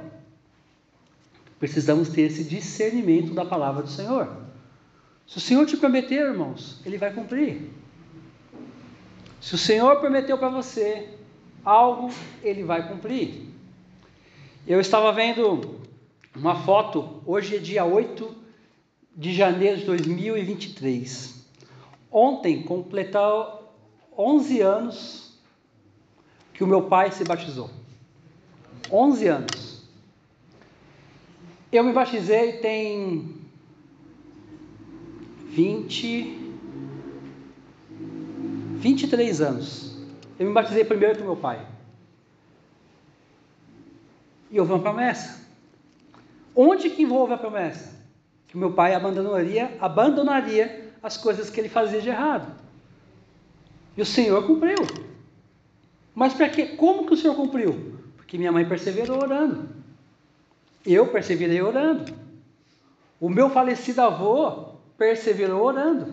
Precisamos 1.59 2.09
ter 2.09 2.21
esse 2.21 2.45
discernimento 2.45 3.35
da 3.35 3.45
palavra 3.45 3.83
do 3.83 3.89
Senhor. 3.89 4.33
Se 5.27 5.39
o 5.39 5.41
Senhor 5.41 5.67
te 5.67 5.77
prometeu, 5.77 6.29
irmãos, 6.29 6.81
Ele 6.87 6.99
vai 6.99 7.13
cumprir. 7.13 7.69
Se 9.41 9.57
o 9.57 9.59
Senhor 9.59 9.99
prometeu 9.99 10.39
para 10.39 10.51
você 10.51 11.19
algo, 11.65 12.09
Ele 12.45 12.63
vai 12.63 12.89
cumprir. 12.89 13.49
Eu 14.69 14.81
estava 14.81 15.13
vendo 15.13 15.81
uma 16.33 16.63
foto, 16.63 17.21
hoje 17.27 17.57
é 17.57 17.59
dia 17.59 17.85
8 17.85 18.33
de 19.17 19.35
janeiro 19.35 19.79
de 19.79 19.85
2023. 19.85 21.45
ontem 22.09 22.63
completou 22.63 23.75
11 24.17 24.61
anos 24.61 25.41
que 26.55 26.63
o 26.63 26.69
meu 26.69 26.83
pai 26.83 27.11
se 27.11 27.25
batizou. 27.25 27.69
11 28.91 29.29
anos. 29.29 29.83
Eu 31.73 31.85
me 31.85 31.93
batizei 31.93 32.55
tem 32.59 33.35
20 35.51 36.47
23 38.77 39.41
anos. 39.41 39.97
Eu 40.39 40.47
me 40.47 40.53
batizei 40.53 40.85
primeiro 40.85 41.17
que 41.17 41.23
meu 41.23 41.37
pai. 41.37 41.67
E 44.51 44.61
houve 44.61 44.73
uma 44.73 44.81
promessa. 44.81 45.45
Onde 46.55 46.91
que 46.91 47.03
envolve 47.03 47.33
a 47.33 47.39
promessa? 47.39 47.95
Que 48.47 48.57
meu 48.57 48.73
pai 48.73 48.95
abandonaria, 48.95 49.77
abandonaria 49.81 50.93
as 51.03 51.17
coisas 51.17 51.51
que 51.51 51.61
ele 51.61 51.69
fazia 51.69 52.01
de 52.01 52.09
errado. 52.09 52.55
E 53.97 54.03
o 54.03 54.07
Senhor 54.07 54.47
cumpriu. 54.47 54.77
Mas 56.15 56.33
para 56.33 56.49
quê? 56.49 56.67
Como 56.77 57.07
que 57.07 57.15
o 57.15 57.17
Senhor 57.17 57.35
cumpriu? 57.35 57.96
Porque 58.27 58.39
minha 58.39 58.51
mãe 58.51 58.69
perseverou 58.69 59.23
orando. 59.23 59.69
Eu 60.85 61.07
perseverei 61.07 61.63
orando. 61.63 62.13
O 63.21 63.29
meu 63.29 63.49
falecido 63.49 64.03
avô 64.03 64.75
perseverou 64.99 65.63
orando. 65.63 66.13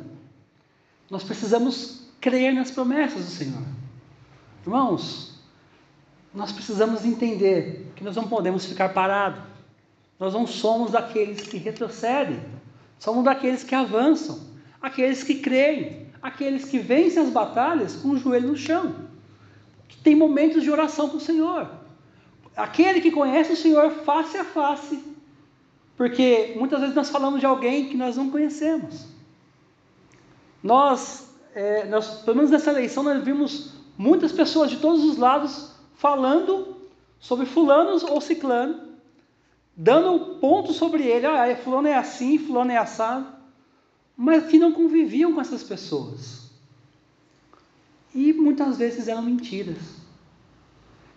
Nós 1.09 1.23
precisamos 1.23 2.07
crer 2.21 2.53
nas 2.53 2.69
promessas 2.69 3.25
do 3.25 3.31
Senhor. 3.31 3.63
Irmãos, 4.63 5.39
nós 6.31 6.51
precisamos 6.51 7.03
entender 7.03 7.91
que 7.95 8.03
nós 8.03 8.15
não 8.15 8.27
podemos 8.27 8.63
ficar 8.63 8.89
parados. 8.89 9.41
Nós 10.19 10.35
não 10.35 10.45
somos 10.45 10.91
daqueles 10.91 11.41
que 11.41 11.57
retrocedem, 11.57 12.39
somos 12.99 13.25
daqueles 13.25 13.63
que 13.63 13.73
avançam, 13.73 14.39
aqueles 14.79 15.23
que 15.23 15.39
creem, 15.39 16.09
aqueles 16.21 16.65
que 16.65 16.77
vencem 16.77 17.23
as 17.23 17.31
batalhas 17.31 17.95
com 17.95 18.09
o 18.09 18.17
joelho 18.17 18.49
no 18.49 18.55
chão, 18.55 18.93
que 19.87 19.97
tem 19.97 20.15
momentos 20.15 20.61
de 20.61 20.69
oração 20.69 21.09
com 21.09 21.17
o 21.17 21.19
Senhor. 21.19 21.82
Aquele 22.55 23.01
que 23.01 23.11
conhece 23.11 23.53
o 23.53 23.57
Senhor 23.57 23.89
face 23.91 24.37
a 24.37 24.43
face, 24.43 25.03
porque 25.97 26.53
muitas 26.55 26.79
vezes 26.79 26.95
nós 26.95 27.09
falamos 27.09 27.39
de 27.39 27.45
alguém 27.45 27.89
que 27.89 27.97
nós 27.97 28.15
não 28.15 28.29
conhecemos. 28.29 29.05
Nós, 30.61 31.29
é, 31.55 31.85
nós 31.85 32.21
pelo 32.21 32.37
menos 32.37 32.51
nessa 32.51 32.69
eleição, 32.69 33.03
nós 33.03 33.23
vimos 33.23 33.73
muitas 33.97 34.31
pessoas 34.31 34.69
de 34.69 34.77
todos 34.77 35.03
os 35.03 35.17
lados 35.17 35.71
falando 35.95 36.77
sobre 37.19 37.45
fulanos 37.45 38.03
ou 38.03 38.19
ciclano, 38.21 38.93
dando 39.75 40.11
um 40.11 40.39
ponto 40.39 40.73
sobre 40.73 41.03
ele, 41.03 41.25
ah, 41.25 41.55
fulano 41.55 41.87
é 41.87 41.95
assim, 41.95 42.37
fulano 42.37 42.71
é 42.71 42.77
assado, 42.77 43.27
mas 44.15 44.45
que 44.47 44.59
não 44.59 44.71
conviviam 44.71 45.33
com 45.33 45.41
essas 45.41 45.63
pessoas. 45.63 46.49
E 48.13 48.31
muitas 48.31 48.77
vezes 48.77 49.07
eram 49.07 49.23
mentiras. 49.23 50.02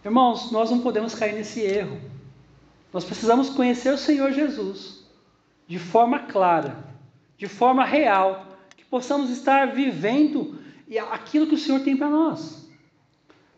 Irmãos, 0.07 0.53
nós 0.53 0.71
não 0.71 0.83
podemos 0.83 1.17
cair 1.17 1.35
nesse 1.35 1.61
erro. 1.63 2.01
Nós 2.93 3.05
precisamos 3.05 3.51
conhecer 3.51 3.93
o 3.93 3.99
Senhor 3.99 4.31
Jesus 4.31 5.05
de 5.67 5.81
forma 5.81 6.21
clara, 6.21 6.79
de 7.37 7.49
forma 7.49 7.85
real, 7.85 8.47
que 8.77 8.85
possamos 8.85 9.31
estar 9.31 9.75
vivendo 9.75 10.61
aquilo 11.11 11.49
que 11.49 11.57
o 11.57 11.59
Senhor 11.59 11.81
tem 11.81 11.97
para 11.97 12.09
nós. 12.09 12.69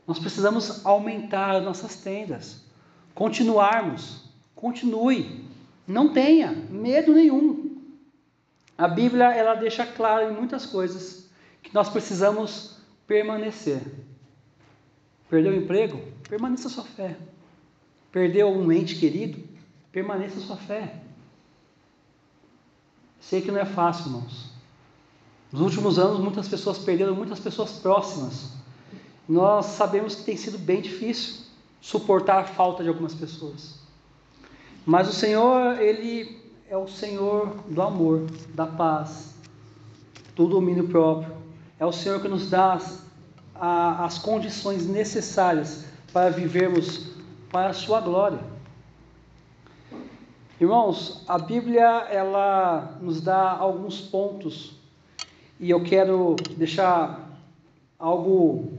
Nós 0.07 0.19
precisamos 0.19 0.87
aumentar 0.87 1.55
as 1.57 1.63
nossas 1.63 1.97
tendas, 1.97 2.65
continuarmos, 3.15 4.25
continue, 4.55 5.45
não 5.87 6.15
tenha 6.15 6.51
medo 6.71 7.13
nenhum. 7.13 7.77
A 8.79 8.89
Bíblia 8.89 9.35
ela 9.35 9.53
deixa 9.55 9.85
claro 9.85 10.33
em 10.33 10.35
muitas 10.35 10.65
coisas 10.65 11.29
que 11.63 11.75
nós 11.75 11.91
precisamos 11.91 12.79
permanecer. 13.07 13.83
Perdeu 15.29 15.53
o 15.53 15.57
emprego? 15.57 16.17
Permaneça 16.29 16.69
sua 16.69 16.85
fé. 16.85 17.17
Perdeu 18.13 18.49
um 18.49 18.71
ente 18.71 18.95
querido? 18.97 19.43
Permaneça 19.91 20.41
sua 20.41 20.57
fé. 20.57 21.03
Sei 23.21 23.41
que 23.41 23.51
não 23.51 23.59
é 23.59 23.65
fácil, 23.65 24.07
irmãos. 24.07 24.51
Nos 25.51 25.63
últimos 25.63 25.99
anos, 25.99 26.21
muitas 26.21 26.47
pessoas 26.49 26.79
perderam 26.79 27.15
muitas 27.15 27.41
pessoas 27.41 27.73
próximas 27.73 28.59
nós 29.29 29.67
sabemos 29.67 30.15
que 30.15 30.25
tem 30.25 30.37
sido 30.39 30.57
bem 30.57 30.81
difícil 30.81 31.45
suportar 31.83 32.39
a 32.39 32.45
falta 32.45 32.83
de 32.83 32.89
algumas 32.89 33.15
pessoas. 33.15 33.79
Mas 34.87 35.07
o 35.07 35.13
Senhor, 35.13 35.79
Ele 35.79 36.41
é 36.67 36.77
o 36.77 36.89
Senhor 36.89 37.55
do 37.69 37.83
amor, 37.83 38.27
da 38.55 38.67
paz, 38.67 39.35
do 40.35 40.47
domínio 40.47 40.89
próprio. 40.89 41.37
É 41.79 41.85
o 41.85 41.93
Senhor 41.93 42.23
que 42.23 42.29
nos 42.29 42.49
dá 42.49 42.73
as, 42.73 43.03
a, 43.55 44.07
as 44.07 44.19
condições 44.19 44.87
necessárias 44.87 45.85
para 46.19 46.31
vivermos 46.31 47.11
para 47.49 47.69
a 47.69 47.73
Sua 47.73 48.01
glória. 48.01 48.41
Irmãos, 50.61 51.23
a 51.29 51.39
Bíblia 51.39 52.09
ela 52.11 52.99
nos 53.01 53.21
dá 53.21 53.53
alguns 53.53 54.01
pontos 54.01 54.73
e 55.61 55.71
eu 55.71 55.81
quero 55.85 56.35
deixar 56.57 57.39
algo 57.97 58.73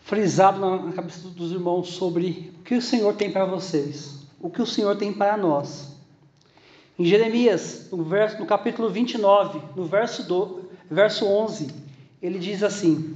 frisado 0.00 0.58
na 0.58 0.90
cabeça 0.94 1.28
dos 1.28 1.52
irmãos 1.52 1.90
sobre 1.90 2.50
o 2.58 2.62
que 2.62 2.76
o 2.76 2.80
Senhor 2.80 3.14
tem 3.16 3.30
para 3.30 3.44
vocês, 3.44 4.26
o 4.40 4.48
que 4.48 4.62
o 4.62 4.66
Senhor 4.66 4.96
tem 4.96 5.12
para 5.12 5.36
nós. 5.36 5.94
Em 6.98 7.04
Jeremias, 7.04 7.90
no, 7.92 8.04
verso, 8.04 8.38
no 8.38 8.46
capítulo 8.46 8.88
29, 8.88 9.60
no 9.76 9.84
verso, 9.84 10.26
do, 10.26 10.62
verso 10.90 11.26
11, 11.26 11.68
ele 12.22 12.38
diz 12.38 12.62
assim: 12.62 13.14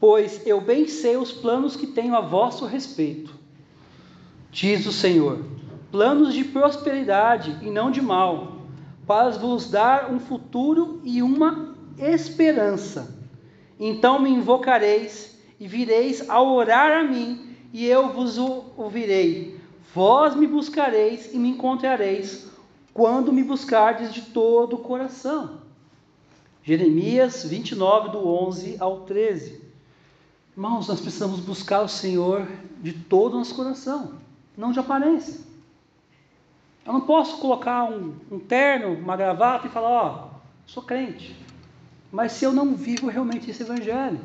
Pois 0.00 0.46
eu 0.46 0.62
bem 0.62 0.88
sei 0.88 1.18
os 1.18 1.30
planos 1.30 1.76
que 1.76 1.86
tenho 1.86 2.16
a 2.16 2.22
vosso 2.22 2.64
respeito, 2.64 3.34
diz 4.50 4.86
o 4.86 4.92
Senhor, 4.92 5.44
planos 5.92 6.32
de 6.32 6.42
prosperidade 6.42 7.58
e 7.60 7.70
não 7.70 7.90
de 7.90 8.00
mal, 8.00 8.62
para 9.06 9.28
vos 9.30 9.70
dar 9.70 10.10
um 10.10 10.18
futuro 10.18 11.02
e 11.04 11.22
uma 11.22 11.76
esperança. 11.98 13.14
Então 13.78 14.18
me 14.18 14.30
invocareis 14.30 15.38
e 15.60 15.68
vireis 15.68 16.30
a 16.30 16.40
orar 16.40 16.92
a 16.92 17.04
mim, 17.04 17.54
e 17.70 17.84
eu 17.84 18.10
vos 18.10 18.38
ouvirei. 18.38 19.60
Vós 19.94 20.34
me 20.34 20.46
buscareis 20.46 21.34
e 21.34 21.38
me 21.38 21.50
encontrareis, 21.50 22.48
quando 22.94 23.32
me 23.32 23.44
buscardes 23.44 24.14
de 24.14 24.22
todo 24.22 24.76
o 24.76 24.78
coração. 24.78 25.60
Jeremias 26.62 27.44
29, 27.44 28.10
do 28.10 28.26
11 28.26 28.76
ao 28.80 29.00
13. 29.00 29.69
Irmãos, 30.60 30.88
nós 30.88 31.00
precisamos 31.00 31.40
buscar 31.40 31.80
o 31.80 31.88
Senhor 31.88 32.46
de 32.82 32.92
todo 32.92 33.32
o 33.32 33.38
nosso 33.38 33.54
coração, 33.54 34.16
não 34.54 34.72
de 34.72 34.78
aparência. 34.78 35.40
Eu 36.84 36.92
não 36.92 37.00
posso 37.00 37.38
colocar 37.38 37.84
um, 37.84 38.12
um 38.30 38.38
terno, 38.38 38.92
uma 38.92 39.16
gravata 39.16 39.66
e 39.66 39.70
falar, 39.70 39.88
ó, 39.88 40.28
sou 40.66 40.82
crente. 40.82 41.34
Mas 42.12 42.32
se 42.32 42.44
eu 42.44 42.52
não 42.52 42.74
vivo 42.74 43.08
realmente 43.08 43.50
esse 43.50 43.62
evangelho, 43.62 44.20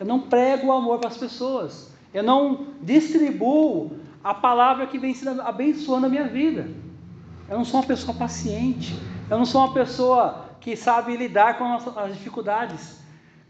eu 0.00 0.06
não 0.06 0.20
prego 0.20 0.68
o 0.68 0.72
amor 0.72 1.00
para 1.00 1.10
as 1.10 1.18
pessoas. 1.18 1.92
Eu 2.14 2.22
não 2.22 2.68
distribuo 2.80 3.90
a 4.24 4.32
palavra 4.32 4.86
que 4.86 4.98
vem 4.98 5.14
abençoando 5.44 6.06
a 6.06 6.08
minha 6.08 6.28
vida. 6.28 6.66
Eu 7.46 7.58
não 7.58 7.64
sou 7.66 7.80
uma 7.80 7.86
pessoa 7.86 8.16
paciente. 8.16 8.98
Eu 9.28 9.36
não 9.36 9.44
sou 9.44 9.60
uma 9.60 9.74
pessoa 9.74 10.46
que 10.62 10.74
sabe 10.74 11.14
lidar 11.14 11.58
com 11.58 11.74
as 12.00 12.14
dificuldades. 12.14 13.06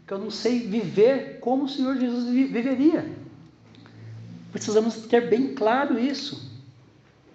Que 0.09 0.15
eu 0.15 0.17
não 0.17 0.31
sei 0.31 0.61
viver 0.61 1.37
como 1.39 1.65
o 1.65 1.69
Senhor 1.69 1.95
Jesus 1.95 2.25
viveria. 2.25 3.15
Precisamos 4.51 4.95
ter 5.05 5.29
bem 5.29 5.53
claro 5.53 5.99
isso. 5.99 6.51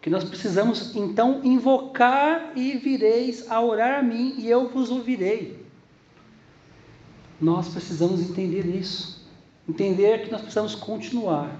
Que 0.02 0.10
nós 0.10 0.24
precisamos 0.24 0.92
então 0.96 1.40
invocar 1.44 2.50
e 2.56 2.76
vireis 2.76 3.48
a 3.48 3.62
orar 3.62 4.00
a 4.00 4.02
mim 4.02 4.34
e 4.38 4.50
eu 4.50 4.68
vos 4.70 4.90
ouvirei. 4.90 5.64
Nós 7.40 7.68
precisamos 7.68 8.20
entender 8.20 8.66
isso. 8.66 9.24
Entender 9.68 10.24
que 10.24 10.32
nós 10.32 10.40
precisamos 10.40 10.74
continuar. 10.74 11.56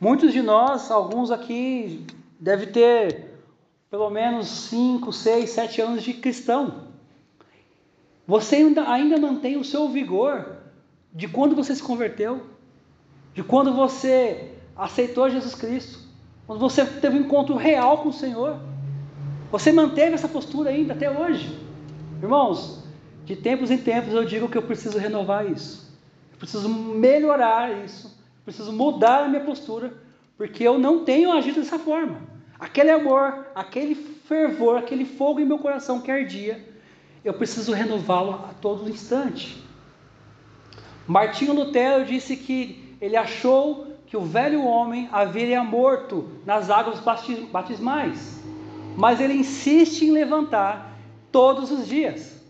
Muitos 0.00 0.32
de 0.32 0.42
nós, 0.42 0.90
alguns 0.90 1.30
aqui, 1.30 2.04
devem 2.40 2.66
ter 2.66 3.30
pelo 3.88 4.10
menos 4.10 4.48
5, 4.48 5.12
6, 5.12 5.50
7 5.50 5.80
anos 5.80 6.02
de 6.02 6.14
cristão. 6.14 6.83
Você 8.26 8.56
ainda, 8.56 8.90
ainda 8.90 9.18
mantém 9.18 9.56
o 9.56 9.64
seu 9.64 9.88
vigor 9.88 10.56
de 11.12 11.28
quando 11.28 11.54
você 11.54 11.74
se 11.74 11.82
converteu, 11.82 12.42
de 13.34 13.42
quando 13.42 13.72
você 13.72 14.52
aceitou 14.76 15.30
Jesus 15.30 15.54
Cristo, 15.54 16.00
quando 16.46 16.58
você 16.58 16.84
teve 16.84 17.18
um 17.18 17.22
encontro 17.22 17.54
real 17.56 17.98
com 17.98 18.08
o 18.08 18.12
Senhor. 18.12 18.58
Você 19.50 19.70
manteve 19.72 20.14
essa 20.14 20.28
postura 20.28 20.70
ainda 20.70 20.94
até 20.94 21.10
hoje. 21.10 21.58
Irmãos, 22.22 22.82
de 23.24 23.36
tempos 23.36 23.70
em 23.70 23.78
tempos 23.78 24.12
eu 24.12 24.24
digo 24.24 24.48
que 24.48 24.58
eu 24.58 24.62
preciso 24.62 24.98
renovar 24.98 25.50
isso. 25.50 25.92
Eu 26.32 26.38
preciso 26.38 26.68
melhorar 26.68 27.84
isso. 27.84 28.06
Eu 28.06 28.44
preciso 28.44 28.72
mudar 28.72 29.24
a 29.24 29.28
minha 29.28 29.44
postura, 29.44 29.92
porque 30.36 30.64
eu 30.64 30.78
não 30.78 31.04
tenho 31.04 31.32
agido 31.32 31.60
dessa 31.60 31.78
forma. 31.78 32.18
Aquele 32.58 32.90
amor, 32.90 33.46
aquele 33.54 33.94
fervor, 33.94 34.78
aquele 34.78 35.04
fogo 35.04 35.40
em 35.40 35.44
meu 35.44 35.58
coração 35.58 36.00
que 36.00 36.10
ardia, 36.10 36.73
eu 37.24 37.32
preciso 37.32 37.72
renová-lo 37.72 38.34
a 38.34 38.54
todo 38.60 38.90
instante. 38.90 39.64
Martinho 41.06 41.54
Lutero 41.54 42.04
disse 42.04 42.36
que 42.36 42.96
ele 43.00 43.16
achou 43.16 43.94
que 44.06 44.16
o 44.16 44.24
velho 44.24 44.62
homem 44.64 45.08
haveria 45.10 45.64
morto 45.64 46.28
nas 46.44 46.70
águas 46.70 47.00
batismais, 47.50 48.40
mas 48.96 49.20
ele 49.20 49.34
insiste 49.34 50.02
em 50.02 50.12
levantar 50.12 50.96
todos 51.32 51.70
os 51.70 51.86
dias. 51.86 52.40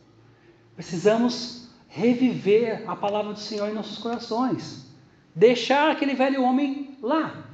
Precisamos 0.74 1.68
reviver 1.88 2.84
a 2.88 2.96
palavra 2.96 3.32
do 3.32 3.38
Senhor 3.38 3.68
em 3.68 3.74
nossos 3.74 3.98
corações, 3.98 4.87
deixar 5.34 5.92
aquele 5.92 6.14
velho 6.14 6.42
homem 6.42 6.98
lá, 7.00 7.44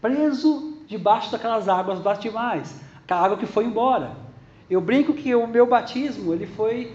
preso 0.00 0.78
debaixo 0.86 1.32
daquelas 1.32 1.68
águas 1.68 1.98
batismais, 1.98 2.80
aquela 3.02 3.24
água 3.24 3.36
que 3.36 3.46
foi 3.46 3.64
embora. 3.64 4.23
Eu 4.68 4.80
brinco 4.80 5.12
que 5.12 5.34
o 5.34 5.46
meu 5.46 5.66
batismo 5.66 6.32
ele 6.32 6.46
foi 6.46 6.92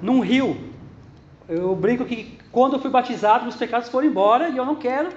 num 0.00 0.20
rio. 0.20 0.56
Eu 1.48 1.74
brinco 1.76 2.04
que 2.04 2.38
quando 2.50 2.74
eu 2.74 2.80
fui 2.80 2.90
batizado, 2.90 3.44
meus 3.44 3.56
pecados 3.56 3.88
foram 3.88 4.08
embora 4.08 4.48
e 4.48 4.56
eu 4.56 4.64
não 4.64 4.76
quero 4.76 5.10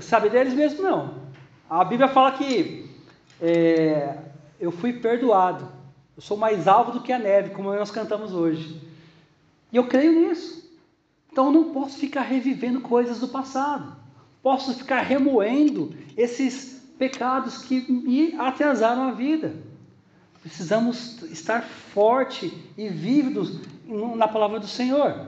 saber 0.00 0.30
deles 0.30 0.54
mesmo, 0.54 0.82
não. 0.82 1.14
A 1.68 1.84
Bíblia 1.84 2.08
fala 2.08 2.32
que 2.32 2.90
é, 3.40 4.18
eu 4.60 4.70
fui 4.70 4.92
perdoado. 4.92 5.66
Eu 6.16 6.22
sou 6.22 6.36
mais 6.36 6.68
alvo 6.68 6.92
do 6.92 7.00
que 7.00 7.12
a 7.12 7.18
neve, 7.18 7.50
como 7.50 7.74
nós 7.74 7.90
cantamos 7.90 8.32
hoje. 8.32 8.80
E 9.72 9.76
eu 9.76 9.86
creio 9.86 10.12
nisso. 10.12 10.64
Então 11.32 11.46
eu 11.46 11.52
não 11.52 11.72
posso 11.72 11.98
ficar 11.98 12.22
revivendo 12.22 12.80
coisas 12.80 13.18
do 13.18 13.28
passado. 13.28 13.96
Posso 14.42 14.74
ficar 14.74 15.00
remoendo 15.00 15.94
esses 16.16 16.80
pecados 16.98 17.58
que 17.58 17.90
me 17.90 18.34
atrasaram 18.38 19.08
a 19.08 19.12
vida. 19.12 19.54
Precisamos 20.44 21.22
estar 21.22 21.62
forte 21.62 22.52
e 22.76 22.90
vívidos 22.90 23.60
na 24.14 24.28
palavra 24.28 24.60
do 24.60 24.66
Senhor. 24.66 25.26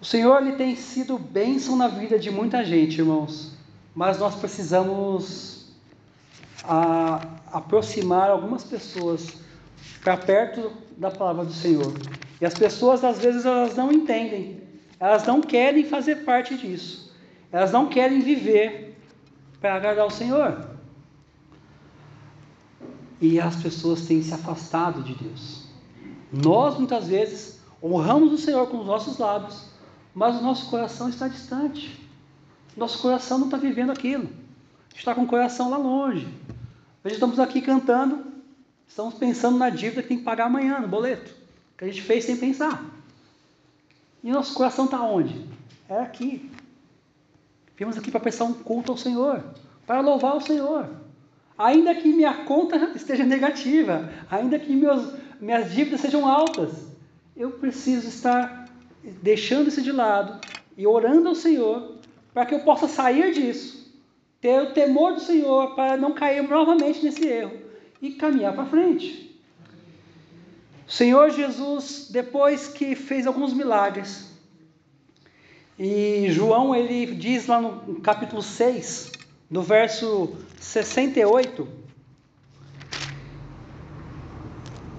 O 0.00 0.04
Senhor 0.04 0.40
ele 0.40 0.52
tem 0.52 0.74
sido 0.74 1.18
bênção 1.18 1.76
na 1.76 1.86
vida 1.86 2.18
de 2.18 2.30
muita 2.30 2.64
gente, 2.64 2.98
irmãos, 2.98 3.52
mas 3.94 4.18
nós 4.18 4.34
precisamos 4.34 5.66
a, 6.64 7.20
aproximar 7.52 8.30
algumas 8.30 8.64
pessoas 8.64 9.34
para 10.02 10.16
perto 10.16 10.72
da 10.96 11.10
palavra 11.10 11.44
do 11.44 11.52
Senhor. 11.52 11.92
E 12.40 12.46
as 12.46 12.54
pessoas 12.54 13.04
às 13.04 13.18
vezes 13.18 13.44
elas 13.44 13.76
não 13.76 13.92
entendem, 13.92 14.58
elas 14.98 15.26
não 15.26 15.42
querem 15.42 15.84
fazer 15.84 16.24
parte 16.24 16.56
disso, 16.56 17.14
elas 17.52 17.72
não 17.72 17.90
querem 17.90 18.20
viver 18.20 18.96
para 19.60 19.74
agradar 19.74 20.06
o 20.06 20.10
Senhor. 20.10 20.75
E 23.20 23.40
as 23.40 23.56
pessoas 23.56 24.06
têm 24.06 24.22
se 24.22 24.34
afastado 24.34 25.02
de 25.02 25.14
Deus. 25.14 25.66
Nós 26.32 26.76
muitas 26.76 27.08
vezes 27.08 27.60
honramos 27.82 28.32
o 28.32 28.38
Senhor 28.38 28.66
com 28.68 28.80
os 28.80 28.86
nossos 28.86 29.18
lábios, 29.18 29.64
mas 30.14 30.36
o 30.36 30.42
nosso 30.42 30.68
coração 30.68 31.08
está 31.08 31.28
distante. 31.28 32.00
Nosso 32.76 33.00
coração 33.00 33.38
não 33.38 33.46
está 33.46 33.56
vivendo 33.56 33.90
aquilo. 33.90 34.28
Está 34.94 35.14
com 35.14 35.22
o 35.22 35.26
coração 35.26 35.70
lá 35.70 35.76
longe. 35.76 36.26
Hoje 37.04 37.14
estamos 37.14 37.38
aqui 37.38 37.60
cantando, 37.60 38.24
estamos 38.86 39.14
pensando 39.14 39.56
na 39.56 39.70
dívida 39.70 40.02
que 40.02 40.08
tem 40.08 40.18
que 40.18 40.24
pagar 40.24 40.46
amanhã, 40.46 40.80
no 40.80 40.88
boleto, 40.88 41.32
que 41.78 41.84
a 41.84 41.86
gente 41.86 42.02
fez 42.02 42.24
sem 42.24 42.36
pensar. 42.36 42.84
E 44.22 44.30
nosso 44.30 44.52
coração 44.54 44.86
está 44.86 45.00
onde? 45.00 45.46
É 45.88 46.00
aqui. 46.00 46.50
Viemos 47.76 47.96
aqui 47.96 48.10
para 48.10 48.20
prestar 48.20 48.44
um 48.44 48.54
culto 48.54 48.90
ao 48.90 48.98
Senhor, 48.98 49.44
para 49.86 50.00
louvar 50.00 50.34
o 50.36 50.40
Senhor. 50.40 50.88
Ainda 51.58 51.94
que 51.94 52.08
minha 52.08 52.44
conta 52.44 52.76
esteja 52.94 53.24
negativa, 53.24 54.10
ainda 54.30 54.58
que 54.58 54.74
meus, 54.74 55.14
minhas 55.40 55.72
dívidas 55.72 56.00
sejam 56.00 56.28
altas, 56.28 56.70
eu 57.36 57.50
preciso 57.52 58.08
estar 58.08 58.68
deixando 59.22 59.68
isso 59.68 59.80
de 59.80 59.92
lado 59.92 60.40
e 60.76 60.86
orando 60.86 61.28
ao 61.28 61.34
Senhor 61.34 61.96
para 62.34 62.44
que 62.44 62.54
eu 62.54 62.60
possa 62.60 62.86
sair 62.86 63.32
disso, 63.32 63.90
ter 64.40 64.60
o 64.60 64.72
temor 64.72 65.14
do 65.14 65.20
Senhor 65.20 65.74
para 65.74 65.96
não 65.96 66.12
cair 66.12 66.46
novamente 66.46 67.02
nesse 67.02 67.26
erro 67.26 67.52
e 68.02 68.10
caminhar 68.10 68.54
para 68.54 68.66
frente. 68.66 69.34
O 70.86 70.92
Senhor 70.92 71.30
Jesus, 71.30 72.08
depois 72.10 72.68
que 72.68 72.94
fez 72.94 73.26
alguns 73.26 73.54
milagres, 73.54 74.30
e 75.78 76.26
João 76.30 76.74
ele 76.74 77.06
diz 77.14 77.46
lá 77.46 77.60
no 77.60 78.00
capítulo 78.00 78.42
6, 78.42 79.12
no 79.48 79.62
verso 79.62 80.34
68, 80.60 81.68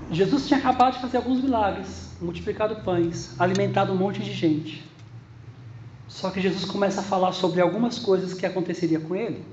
Jesus 0.09 0.47
tinha 0.47 0.59
acabado 0.59 0.93
de 0.95 1.01
fazer 1.01 1.17
alguns 1.17 1.41
milagres, 1.41 2.11
multiplicado 2.21 2.77
pães, 2.83 3.39
alimentado 3.39 3.91
um 3.91 3.97
monte 3.97 4.21
de 4.21 4.31
gente. 4.31 4.85
Só 6.07 6.29
que 6.29 6.39
Jesus 6.39 6.63
começa 6.63 7.01
a 7.01 7.03
falar 7.03 7.33
sobre 7.33 7.59
algumas 7.59 7.99
coisas 7.99 8.33
que 8.33 8.45
aconteceria 8.45 8.99
com 8.99 9.15
ele 9.15 9.43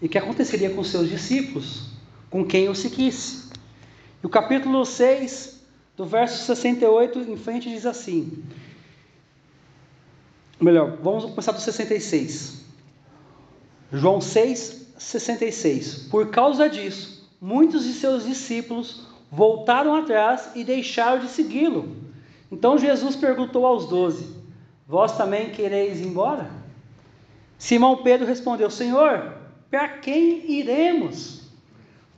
e 0.00 0.08
que 0.08 0.16
aconteceria 0.16 0.70
com 0.70 0.82
seus 0.82 1.08
discípulos, 1.08 1.90
com 2.30 2.44
quem 2.44 2.68
o 2.70 2.74
seguisse. 2.74 3.50
E 4.22 4.26
o 4.26 4.30
capítulo 4.30 4.84
6, 4.84 5.60
do 5.96 6.06
verso 6.06 6.42
68 6.46 7.18
em 7.18 7.36
frente, 7.36 7.68
diz 7.68 7.84
assim: 7.84 8.42
melhor, 10.58 10.96
vamos 11.02 11.24
começar 11.24 11.52
do 11.52 11.60
66. 11.60 12.59
João 13.92 14.20
6, 14.20 14.94
66. 14.98 16.08
Por 16.10 16.30
causa 16.30 16.68
disso, 16.68 17.28
muitos 17.40 17.84
de 17.84 17.92
seus 17.92 18.24
discípulos 18.24 19.06
voltaram 19.30 19.94
atrás 19.94 20.50
e 20.54 20.62
deixaram 20.62 21.20
de 21.20 21.28
segui-lo. 21.28 21.96
Então 22.52 22.78
Jesus 22.78 23.16
perguntou 23.16 23.66
aos 23.66 23.86
doze: 23.86 24.28
Vós 24.86 25.16
também 25.16 25.50
quereis 25.50 26.00
ir 26.00 26.06
embora? 26.06 26.50
Simão 27.58 28.02
Pedro 28.02 28.26
respondeu: 28.26 28.70
Senhor, 28.70 29.34
para 29.70 29.88
quem 29.88 30.50
iremos? 30.50 31.40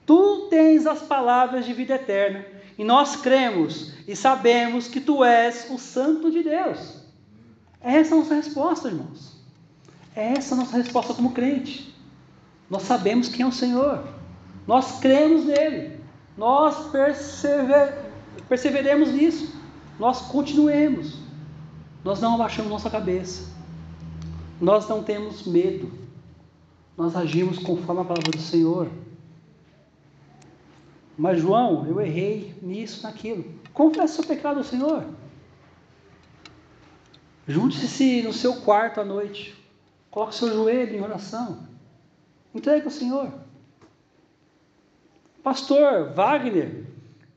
Tu 0.04 0.48
tens 0.50 0.87
as 0.87 1.00
palavras 1.00 1.64
de 1.64 1.72
vida 1.72 1.94
eterna, 1.94 2.44
e 2.76 2.85
nós 2.85 3.16
cremos 3.16 3.92
e 4.06 4.14
sabemos 4.16 4.88
que 4.88 5.00
tu 5.00 5.24
és 5.24 5.68
o 5.70 5.78
Santo 5.78 6.30
de 6.30 6.42
Deus. 6.42 7.02
Essa 7.80 8.14
é 8.14 8.18
a 8.18 8.20
nossa 8.20 8.35
resposta, 8.35 8.88
irmãos. 8.88 9.41
Essa 10.14 10.55
é 10.55 10.59
a 10.59 10.61
nossa 10.61 10.77
resposta 10.77 11.14
como 11.14 11.33
crente. 11.33 11.94
Nós 12.68 12.83
sabemos 12.83 13.29
quem 13.29 13.44
é 13.44 13.46
o 13.46 13.53
Senhor. 13.53 14.07
Nós 14.66 14.98
cremos 15.01 15.44
nele. 15.44 15.98
Nós 16.37 16.90
persever, 16.90 17.98
perseveremos 18.48 19.11
nisso. 19.11 19.55
Nós 19.98 20.22
continuemos. 20.22 21.18
Nós 22.05 22.20
não 22.20 22.35
abaixamos 22.35 22.70
nossa 22.70 22.90
cabeça. 22.90 23.51
Nós 24.61 24.88
não 24.88 25.03
temos 25.03 25.46
medo. 25.46 25.90
Nós 26.96 27.16
agimos 27.16 27.59
conforme 27.59 28.03
a 28.03 28.05
palavra 28.05 28.31
do 28.31 28.40
Senhor. 28.40 28.88
Mas, 31.16 31.40
João, 31.40 31.87
eu 31.87 32.01
errei 32.01 32.55
nisso, 32.62 33.03
naquilo. 33.03 33.44
Confesse 33.72 34.14
seu 34.14 34.25
pecado 34.25 34.59
ao 34.59 34.64
Senhor. 34.64 35.05
Junte-se 37.46 38.22
no 38.22 38.33
seu 38.33 38.57
quarto 38.57 39.01
à 39.01 39.05
noite. 39.05 39.62
Coloque 40.12 40.35
seu 40.35 40.53
joelho 40.53 40.94
em 40.94 41.01
oração. 41.01 41.66
Entregue 42.55 42.85
ao 42.85 42.90
Senhor. 42.90 43.33
Pastor 45.42 46.12
Wagner 46.12 46.85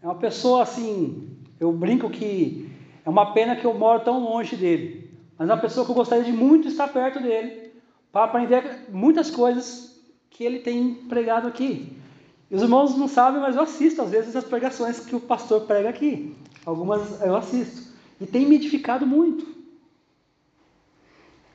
é 0.02 0.06
uma 0.06 0.16
pessoa 0.16 0.62
assim, 0.62 1.30
eu 1.58 1.72
brinco 1.72 2.10
que 2.10 2.70
é 3.06 3.10
uma 3.10 3.32
pena 3.32 3.56
que 3.56 3.66
eu 3.66 3.74
moro 3.74 4.04
tão 4.04 4.20
longe 4.20 4.58
dele, 4.58 5.10
mas 5.38 5.50
é 5.50 5.54
uma 5.54 5.62
pessoa 5.62 5.86
que 5.86 5.92
eu 5.92 5.96
gostaria 5.96 6.26
de 6.26 6.34
muito 6.34 6.68
estar 6.68 6.90
perto 6.90 7.22
dele 7.22 7.72
para 8.12 8.26
aprender 8.26 8.88
muitas 8.90 9.32
coisas 9.32 9.98
que 10.30 10.44
ele 10.44 10.60
tem 10.60 10.96
pregado 10.96 11.48
aqui. 11.48 11.98
E 12.52 12.56
os 12.56 12.62
irmãos 12.62 12.96
não 12.98 13.08
sabem, 13.08 13.40
mas 13.40 13.56
eu 13.56 13.62
assisto 13.62 14.02
às 14.02 14.12
vezes 14.12 14.36
as 14.36 14.44
pregações 14.44 15.00
que 15.00 15.16
o 15.16 15.22
pastor 15.22 15.62
prega 15.62 15.88
aqui. 15.88 16.36
Algumas 16.66 17.22
eu 17.22 17.38
assisto. 17.38 17.96
E 18.20 18.26
tem 18.26 18.46
me 18.46 18.56
edificado 18.56 19.08
muito. 19.08 19.48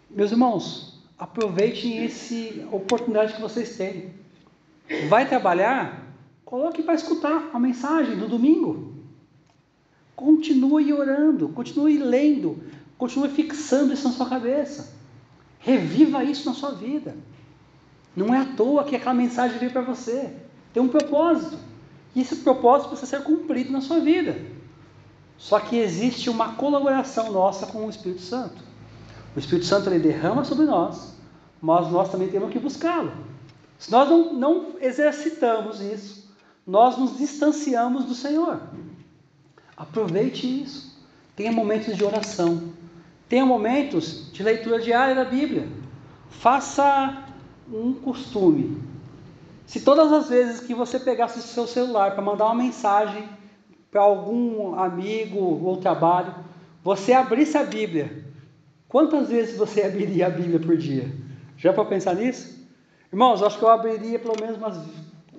Meus 0.09 0.33
irmãos, 0.33 1.00
aproveitem 1.21 2.03
essa 2.03 2.35
oportunidade 2.73 3.35
que 3.35 3.43
vocês 3.43 3.77
têm. 3.77 4.15
Vai 5.11 5.29
trabalhar? 5.29 6.07
Coloque 6.47 6.83
para 6.83 6.95
escutar 6.95 7.51
a 7.53 7.61
mensagem 7.61 8.17
do 8.17 8.27
domingo. 8.27 8.95
Continue 10.17 10.93
orando, 10.95 11.51
continue 11.51 11.99
lendo, 11.99 12.63
continue 12.97 13.29
fixando 13.29 13.93
isso 13.93 14.09
na 14.09 14.15
sua 14.15 14.31
cabeça. 14.31 14.95
Reviva 15.59 16.25
isso 16.25 16.49
na 16.49 16.55
sua 16.55 16.73
vida. 16.73 17.15
Não 18.17 18.35
é 18.35 18.39
à 18.39 18.45
toa 18.47 18.85
que 18.85 18.97
aquela 18.97 19.15
mensagem 19.15 19.59
veio 19.59 19.71
para 19.71 19.83
você. 19.83 20.35
Tem 20.73 20.83
um 20.83 20.89
propósito. 20.89 21.59
E 22.15 22.23
esse 22.23 22.37
propósito 22.37 22.89
precisa 22.89 23.19
ser 23.19 23.23
cumprido 23.23 23.71
na 23.71 23.83
sua 23.83 24.01
vida. 24.01 24.41
Só 25.37 25.61
que 25.61 25.77
existe 25.77 26.31
uma 26.31 26.55
colaboração 26.55 27.31
nossa 27.31 27.67
com 27.67 27.87
o 27.87 27.91
Espírito 27.91 28.23
Santo. 28.23 28.70
O 29.35 29.39
Espírito 29.39 29.67
Santo 29.67 29.89
ele 29.89 29.99
derrama 29.99 30.45
sobre 30.45 30.67
nós, 30.67 31.15
mas 31.61 31.91
nós 31.91 32.11
também 32.11 32.29
temos 32.29 32.51
que 32.51 32.59
buscá-lo. 32.59 33.13
Se 33.79 33.91
nós 33.91 34.09
não, 34.09 34.35
não 34.35 34.67
exercitamos 34.81 35.81
isso, 35.81 36.31
nós 36.67 36.99
nos 36.99 37.17
distanciamos 37.17 38.05
do 38.05 38.15
Senhor. 38.15 38.61
Aproveite 39.77 40.63
isso. 40.63 41.01
Tenha 41.35 41.51
momentos 41.51 41.97
de 41.97 42.05
oração. 42.05 42.73
Tenha 43.29 43.47
momentos 43.47 44.31
de 44.33 44.43
leitura 44.43 44.81
diária 44.81 45.15
da 45.15 45.25
Bíblia. 45.25 45.69
Faça 46.29 47.25
um 47.73 47.93
costume. 47.93 48.83
Se 49.67 49.81
todas 49.81 50.13
as 50.13 50.29
vezes 50.29 50.61
que 50.61 50.75
você 50.75 50.99
pegasse 50.99 51.39
o 51.39 51.43
seu 51.43 51.67
celular 51.67 52.13
para 52.13 52.23
mandar 52.23 52.47
uma 52.47 52.57
mensagem 52.57 53.29
para 53.91 54.03
algum 54.03 54.79
amigo 54.79 55.39
ou 55.39 55.77
trabalho, 55.77 56.35
você 56.83 57.13
abrisse 57.13 57.57
a 57.57 57.63
Bíblia, 57.63 58.25
quantas 58.91 59.31
vezes 59.31 59.57
você 59.57 59.81
abriria 59.87 60.27
a 60.27 60.31
Bíblia 60.31 60.61
por 60.61 60.77
dia? 60.77 61.11
Já 61.57 61.73
para 61.73 61.87
pensar 61.87 62.15
nisso? 62.15 62.69
Irmãos, 63.11 63.43
acho 63.43 63.59
que 63.59 63.65
eu 63.65 63.71
abriria 63.71 64.19
pelo 64.19 64.39
menos 64.39 64.59
umas 64.59 64.79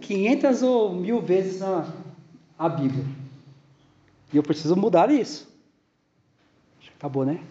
500 0.02 0.64
ou 0.64 0.96
mil 0.96 1.22
vezes 1.22 1.62
a, 1.62 1.88
a 2.58 2.68
Bíblia. 2.68 3.06
E 4.34 4.38
eu 4.38 4.44
preciso 4.44 4.76
mudar 4.76 5.12
isso. 5.12 5.52
Acabou, 6.98 7.26
né? 7.26 7.44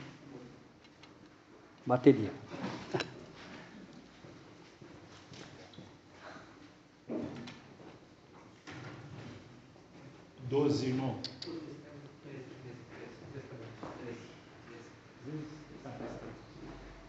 Bateria. 1.84 2.30
Doze, 10.48 10.86
irmão. 10.86 11.16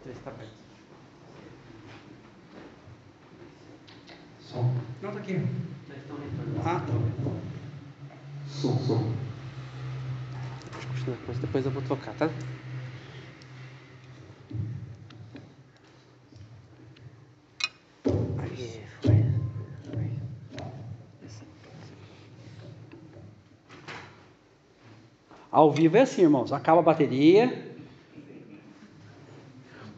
Três 0.04 0.18
tá 0.24 0.32
perto. 0.32 0.52
Som. 4.40 4.74
Não, 5.02 5.12
tá 5.12 5.20
aqui. 5.20 5.36
Ah, 6.66 6.80
tá. 6.80 6.94
Som, 8.48 8.78
som. 8.80 9.14
Depois, 11.06 11.38
depois 11.40 11.66
eu 11.66 11.72
vou 11.72 11.82
trocar, 11.84 12.14
tá? 12.16 12.30
Ao 25.52 25.70
vivo 25.70 25.98
é 25.98 26.02
assim, 26.02 26.22
irmãos. 26.22 26.54
Acaba 26.54 26.80
a 26.80 26.84
bateria. 26.84 27.71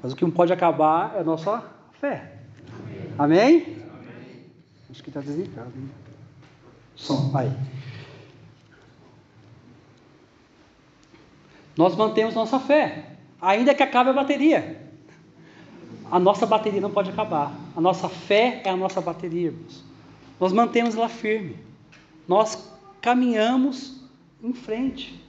Mas 0.04 0.12
o 0.12 0.16
que 0.18 0.26
não 0.26 0.32
pode 0.32 0.52
acabar 0.52 1.16
é 1.16 1.22
a 1.22 1.24
nossa 1.24 1.64
fé. 1.94 2.34
Amém? 3.18 3.64
Amém? 3.64 3.84
Acho 4.92 5.02
que 5.02 5.10
está 5.10 5.22
desligado. 5.22 5.72
Hein? 5.78 5.90
Som, 6.94 7.32
aí. 7.34 7.50
Nós 11.78 11.96
mantemos 11.96 12.36
nossa 12.36 12.60
fé, 12.60 13.16
ainda 13.42 13.74
que 13.74 13.82
acabe 13.82 14.10
a 14.10 14.14
bateria. 14.14 14.92
A 16.12 16.20
nossa 16.20 16.46
bateria 16.46 16.82
não 16.82 16.92
pode 16.92 17.10
acabar. 17.10 17.52
A 17.76 17.80
nossa 17.80 18.10
fé 18.10 18.62
é 18.66 18.70
a 18.70 18.76
nossa 18.76 19.00
bateria, 19.00 19.48
irmãos. 19.48 19.86
Nós 20.38 20.52
mantemos 20.52 20.96
ela 20.96 21.08
firme. 21.08 21.58
Nós 22.28 22.70
caminhamos 23.02 24.04
em 24.44 24.54
frente. 24.54 25.24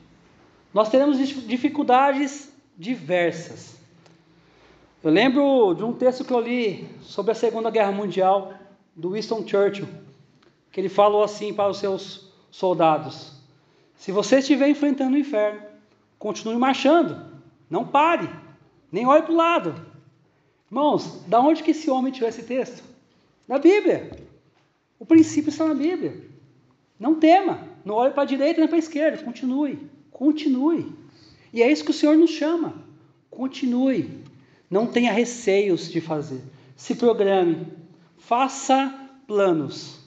Nós 0.74 0.88
teremos 0.88 1.16
dificuldades 1.46 2.52
diversas. 2.76 3.83
Eu 5.04 5.10
lembro 5.10 5.74
de 5.74 5.84
um 5.84 5.92
texto 5.92 6.24
que 6.24 6.32
eu 6.32 6.40
li 6.40 6.88
sobre 7.02 7.32
a 7.32 7.34
Segunda 7.34 7.68
Guerra 7.70 7.92
Mundial, 7.92 8.54
do 8.96 9.10
Winston 9.10 9.46
Churchill, 9.46 9.86
que 10.72 10.80
ele 10.80 10.88
falou 10.88 11.22
assim 11.22 11.52
para 11.52 11.68
os 11.68 11.76
seus 11.76 12.32
soldados: 12.50 13.32
Se 13.94 14.10
você 14.10 14.38
estiver 14.38 14.66
enfrentando 14.66 15.14
o 15.14 15.18
inferno, 15.18 15.60
continue 16.18 16.56
marchando, 16.56 17.22
não 17.68 17.86
pare, 17.86 18.30
nem 18.90 19.06
olhe 19.06 19.20
para 19.20 19.32
o 19.32 19.36
lado. 19.36 19.74
Irmãos, 20.70 21.22
da 21.28 21.38
onde 21.38 21.62
que 21.62 21.72
esse 21.72 21.90
homem 21.90 22.10
tirou 22.10 22.30
esse 22.30 22.42
texto? 22.42 22.82
Da 23.46 23.58
Bíblia. 23.58 24.10
O 24.98 25.04
princípio 25.04 25.50
está 25.50 25.66
na 25.66 25.74
Bíblia. 25.74 26.18
Não 26.98 27.16
tema, 27.16 27.68
não 27.84 27.96
olhe 27.96 28.14
para 28.14 28.22
a 28.22 28.26
direita 28.26 28.58
nem 28.58 28.68
para 28.68 28.78
a 28.78 28.78
esquerda, 28.78 29.22
continue, 29.22 29.86
continue. 30.10 30.90
E 31.52 31.62
é 31.62 31.70
isso 31.70 31.84
que 31.84 31.90
o 31.90 31.94
Senhor 31.94 32.16
nos 32.16 32.30
chama. 32.30 32.72
Continue. 33.30 34.24
Não 34.70 34.86
tenha 34.86 35.12
receios 35.12 35.90
de 35.90 36.00
fazer. 36.00 36.42
Se 36.76 36.94
programe. 36.94 37.66
Faça 38.18 38.92
planos. 39.26 40.00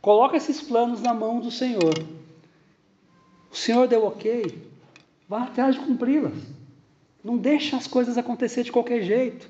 Coloque 0.00 0.36
esses 0.36 0.60
planos 0.60 1.00
na 1.00 1.14
mão 1.14 1.40
do 1.40 1.50
Senhor. 1.50 1.94
O 3.50 3.56
Senhor 3.56 3.86
deu 3.86 4.06
ok. 4.06 4.70
Vá 5.28 5.44
atrás 5.44 5.74
de 5.74 5.80
cumpri-las. 5.82 6.34
Não 7.22 7.36
deixe 7.36 7.76
as 7.76 7.86
coisas 7.86 8.18
acontecer 8.18 8.64
de 8.64 8.72
qualquer 8.72 9.02
jeito. 9.02 9.48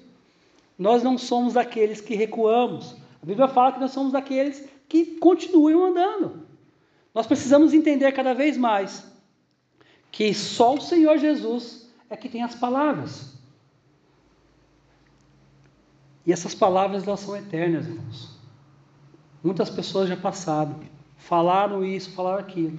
Nós 0.79 1.03
não 1.03 1.17
somos 1.17 1.55
daqueles 1.55 2.01
que 2.01 2.15
recuamos. 2.15 2.97
A 3.23 3.27
Bíblia 3.27 3.49
fala 3.49 3.73
que 3.73 3.81
nós 3.81 3.93
somos 3.93 4.13
daqueles 4.13 4.69
que 4.89 5.17
continuam 5.17 5.87
andando. 5.87 6.47
Nós 7.15 7.27
precisamos 7.27 7.73
entender 7.73 8.13
cada 8.13 8.35
vez 8.35 8.57
mais 8.57 9.11
que 10.11 10.35
só 10.35 10.75
o 10.75 10.81
Senhor 10.81 11.17
Jesus 11.19 11.89
é 12.11 12.17
que 12.17 12.29
tem 12.29 12.43
as 12.43 12.55
palavras. 12.55 13.33
E 16.27 16.33
essas 16.33 16.55
palavras 16.55 17.07
elas 17.07 17.21
são 17.21 17.37
eternas, 17.37 17.87
irmãos. 17.87 18.31
Muitas 19.43 19.69
pessoas 19.69 20.09
já 20.09 20.17
passaram, 20.17 20.77
falaram 21.17 21.85
isso, 21.85 22.13
falaram 22.13 22.39
aquilo, 22.39 22.79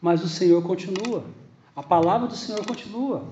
mas 0.00 0.22
o 0.22 0.28
Senhor 0.28 0.62
continua. 0.62 1.24
A 1.74 1.82
palavra 1.82 2.28
do 2.28 2.36
Senhor 2.36 2.64
continua. 2.64 3.24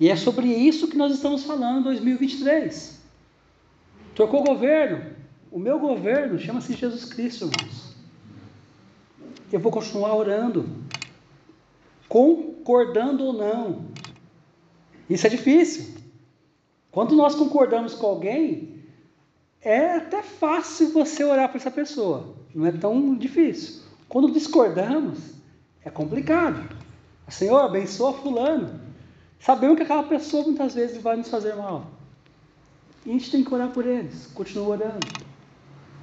E 0.00 0.08
é 0.08 0.16
sobre 0.16 0.46
isso 0.46 0.88
que 0.88 0.96
nós 0.96 1.12
estamos 1.12 1.44
falando 1.44 1.80
em 1.80 1.82
2023. 1.82 3.00
Trocou 4.14 4.40
o 4.40 4.44
governo. 4.44 5.12
O 5.52 5.58
meu 5.58 5.78
governo 5.78 6.38
chama-se 6.38 6.72
Jesus 6.72 7.04
Cristo, 7.04 7.44
irmãos. 7.44 7.94
Eu 9.52 9.60
vou 9.60 9.70
continuar 9.70 10.14
orando, 10.16 10.68
concordando 12.08 13.24
ou 13.24 13.32
não. 13.32 13.84
Isso 15.08 15.26
é 15.26 15.30
difícil. 15.30 15.94
Quando 16.94 17.16
nós 17.16 17.34
concordamos 17.34 17.92
com 17.92 18.06
alguém, 18.06 18.78
é 19.60 19.96
até 19.96 20.22
fácil 20.22 20.92
você 20.92 21.24
orar 21.24 21.48
para 21.48 21.56
essa 21.56 21.70
pessoa. 21.70 22.36
Não 22.54 22.64
é 22.64 22.70
tão 22.70 23.16
difícil. 23.16 23.82
Quando 24.08 24.30
discordamos, 24.30 25.18
é 25.84 25.90
complicado. 25.90 26.68
Senhor, 27.28 27.58
abençoa 27.58 28.12
fulano. 28.12 28.80
Sabemos 29.40 29.76
que 29.76 29.82
aquela 29.82 30.04
pessoa 30.04 30.44
muitas 30.44 30.72
vezes 30.72 31.02
vai 31.02 31.16
nos 31.16 31.28
fazer 31.28 31.56
mal. 31.56 31.90
E 33.04 33.10
a 33.10 33.12
gente 33.12 33.28
tem 33.28 33.42
que 33.42 33.52
orar 33.52 33.70
por 33.70 33.84
eles, 33.84 34.28
continua 34.28 34.68
orando. 34.68 35.08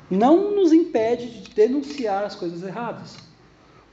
Não 0.10 0.54
nos 0.54 0.74
impede 0.74 1.40
de 1.40 1.54
denunciar 1.54 2.26
as 2.26 2.36
coisas 2.36 2.64
erradas. 2.64 3.18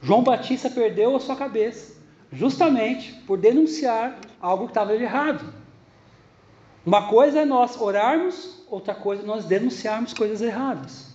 João 0.01 0.21
Batista 0.21 0.69
perdeu 0.69 1.15
a 1.15 1.19
sua 1.21 1.37
cabeça, 1.37 1.95
justamente 2.29 3.13
por 3.25 3.37
denunciar 3.37 4.19
algo 4.41 4.65
que 4.65 4.71
estava 4.71 4.93
errado. 4.93 5.58
Uma 6.85 7.07
coisa 7.07 7.39
é 7.39 7.45
nós 7.45 7.79
orarmos, 7.79 8.63
outra 8.67 8.95
coisa 8.95 9.23
é 9.23 9.25
nós 9.25 9.45
denunciarmos 9.45 10.13
coisas 10.13 10.41
erradas. 10.41 11.07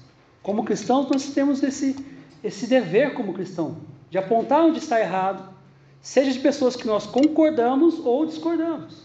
Como 0.42 0.64
cristãos, 0.64 1.09
nós 1.09 1.27
temos 1.29 1.62
esse, 1.62 1.96
esse 2.42 2.66
dever 2.66 3.14
como 3.14 3.33
cristão, 3.33 3.79
de 4.11 4.18
apontar 4.18 4.62
onde 4.62 4.79
está 4.79 5.00
errado, 5.00 5.55
seja 6.03 6.33
de 6.33 6.38
pessoas 6.38 6.77
que 6.77 6.87
nós 6.87 7.07
concordamos 7.07 7.98
ou 7.98 8.27
discordamos. 8.27 9.04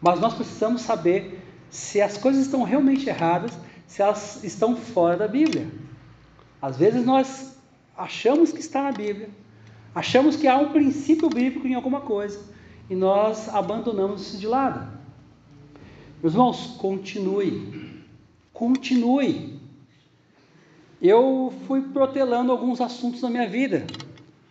Mas 0.00 0.20
nós 0.20 0.34
precisamos 0.34 0.82
saber 0.82 1.40
se 1.70 2.00
as 2.00 2.18
coisas 2.18 2.42
estão 2.42 2.64
realmente 2.64 3.08
erradas, 3.08 3.52
se 3.86 4.02
elas 4.02 4.42
estão 4.42 4.74
fora 4.74 5.16
da 5.16 5.28
Bíblia. 5.28 5.70
Às 6.60 6.76
vezes 6.76 7.04
nós 7.04 7.56
achamos 7.96 8.50
que 8.50 8.60
está 8.60 8.82
na 8.82 8.92
Bíblia, 8.92 9.30
achamos 9.94 10.36
que 10.36 10.48
há 10.48 10.56
um 10.58 10.72
princípio 10.72 11.28
bíblico 11.28 11.66
em 11.66 11.74
alguma 11.74 12.00
coisa 12.00 12.40
e 12.90 12.94
nós 12.94 13.48
abandonamos 13.48 14.22
isso 14.22 14.38
de 14.38 14.46
lado. 14.46 14.96
Meus 16.22 16.32
irmãos, 16.32 16.76
continue, 16.78 18.02
continue. 18.52 19.60
Eu 21.00 21.52
fui 21.66 21.82
protelando 21.82 22.50
alguns 22.50 22.80
assuntos 22.80 23.20
na 23.20 23.28
minha 23.28 23.46
vida 23.46 23.86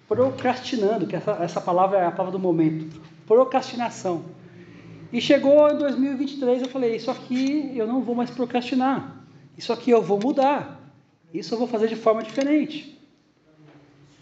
procrastinando, 0.08 1.08
que 1.08 1.16
essa, 1.16 1.32
essa 1.42 1.60
palavra 1.60 1.98
é 1.98 2.06
a 2.06 2.12
palavra 2.12 2.32
do 2.32 2.40
momento, 2.40 3.02
procrastinação. 3.26 4.26
E 5.12 5.20
chegou 5.20 5.70
em 5.70 5.78
2023, 5.78 6.62
eu 6.62 6.70
falei: 6.70 6.96
Isso 6.96 7.10
aqui 7.10 7.72
eu 7.76 7.88
não 7.88 8.02
vou 8.02 8.14
mais 8.14 8.30
procrastinar, 8.30 9.26
isso 9.58 9.74
aqui 9.74 9.90
eu 9.90 10.02
vou 10.02 10.20
mudar, 10.20 10.80
isso 11.34 11.54
eu 11.54 11.58
vou 11.58 11.68
fazer 11.68 11.88
de 11.88 11.96
forma 11.96 12.22
diferente. 12.22 12.96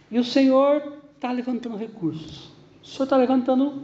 E 0.10 0.18
o 0.18 0.24
Senhor 0.24 1.00
está 1.16 1.32
levantando 1.32 1.76
recursos, 1.76 2.52
o 2.82 2.88
Senhor 2.88 3.04
está 3.04 3.18
levantando 3.18 3.84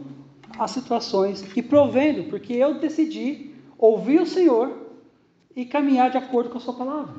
as 0.58 0.70
situações 0.70 1.44
e 1.56 1.62
provendo, 1.62 2.24
porque 2.30 2.54
eu 2.54 2.78
decidi 2.78 3.49
ouvir 3.80 4.20
o 4.20 4.26
Senhor 4.26 4.76
e 5.56 5.64
caminhar 5.64 6.10
de 6.10 6.18
acordo 6.18 6.50
com 6.50 6.58
a 6.58 6.60
Sua 6.60 6.74
palavra. 6.74 7.14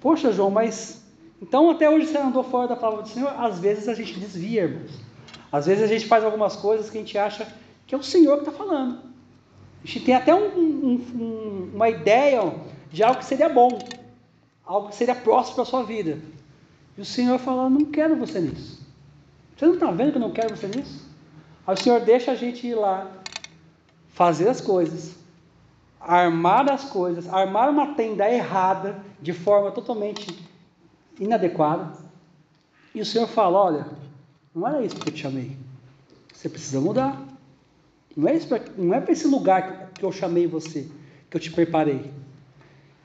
Poxa, 0.00 0.32
João, 0.32 0.50
mas 0.50 1.02
Então, 1.42 1.70
até 1.70 1.90
hoje 1.90 2.06
você 2.06 2.16
andou 2.16 2.42
fora 2.44 2.68
da 2.68 2.76
palavra 2.76 3.02
do 3.02 3.08
Senhor, 3.08 3.28
às 3.38 3.58
vezes 3.58 3.88
a 3.88 3.94
gente 3.94 4.18
desvia, 4.18 4.62
irmãos. 4.62 4.92
Às 5.52 5.66
vezes 5.66 5.84
a 5.84 5.86
gente 5.86 6.06
faz 6.06 6.24
algumas 6.24 6.56
coisas 6.56 6.88
que 6.88 6.96
a 6.96 7.00
gente 7.00 7.18
acha 7.18 7.46
que 7.86 7.94
é 7.94 7.98
o 7.98 8.02
Senhor 8.02 8.36
que 8.36 8.48
está 8.48 8.52
falando. 8.52 9.00
A 9.82 9.86
gente 9.86 10.00
tem 10.00 10.14
até 10.14 10.34
um, 10.34 10.46
um, 10.56 11.70
uma 11.74 11.90
ideia 11.90 12.54
de 12.90 13.02
algo 13.02 13.18
que 13.18 13.26
seria 13.26 13.48
bom, 13.48 13.78
algo 14.64 14.88
que 14.88 14.94
seria 14.94 15.14
próximo 15.14 15.56
para 15.56 15.64
a 15.64 15.66
sua 15.66 15.82
vida. 15.82 16.18
E 16.96 17.00
o 17.00 17.04
Senhor 17.04 17.38
fala: 17.38 17.68
Não 17.68 17.84
quero 17.84 18.16
você 18.16 18.40
nisso. 18.40 18.80
Você 19.56 19.66
não 19.66 19.74
está 19.74 19.90
vendo 19.90 20.12
que 20.12 20.16
eu 20.16 20.22
não 20.22 20.32
quero 20.32 20.56
você 20.56 20.66
nisso? 20.66 21.06
Aí 21.66 21.74
o 21.74 21.78
Senhor 21.78 22.00
deixa 22.00 22.32
a 22.32 22.34
gente 22.34 22.66
ir 22.66 22.74
lá, 22.74 23.10
fazer 24.14 24.48
as 24.48 24.60
coisas, 24.60 25.14
armar 26.06 26.70
as 26.70 26.84
coisas, 26.84 27.28
armar 27.32 27.70
uma 27.70 27.94
tenda 27.94 28.28
errada, 28.30 29.02
de 29.20 29.32
forma 29.32 29.70
totalmente 29.70 30.26
inadequada. 31.18 31.92
E 32.94 33.00
o 33.00 33.06
Senhor 33.06 33.26
fala: 33.26 33.58
Olha, 33.58 33.86
não 34.54 34.66
era 34.68 34.82
isso 34.82 34.96
que 34.96 35.08
eu 35.08 35.14
te 35.14 35.22
chamei. 35.22 35.56
Você 36.32 36.48
precisa 36.48 36.80
mudar. 36.80 37.20
Não 38.16 38.28
é, 38.28 38.38
pra, 38.38 38.60
não 38.76 38.94
é 38.94 39.00
para 39.00 39.12
esse 39.12 39.26
lugar 39.26 39.90
que 39.92 40.04
eu 40.04 40.12
chamei 40.12 40.46
você, 40.46 40.88
que 41.28 41.36
eu 41.36 41.40
te 41.40 41.50
preparei. 41.50 42.12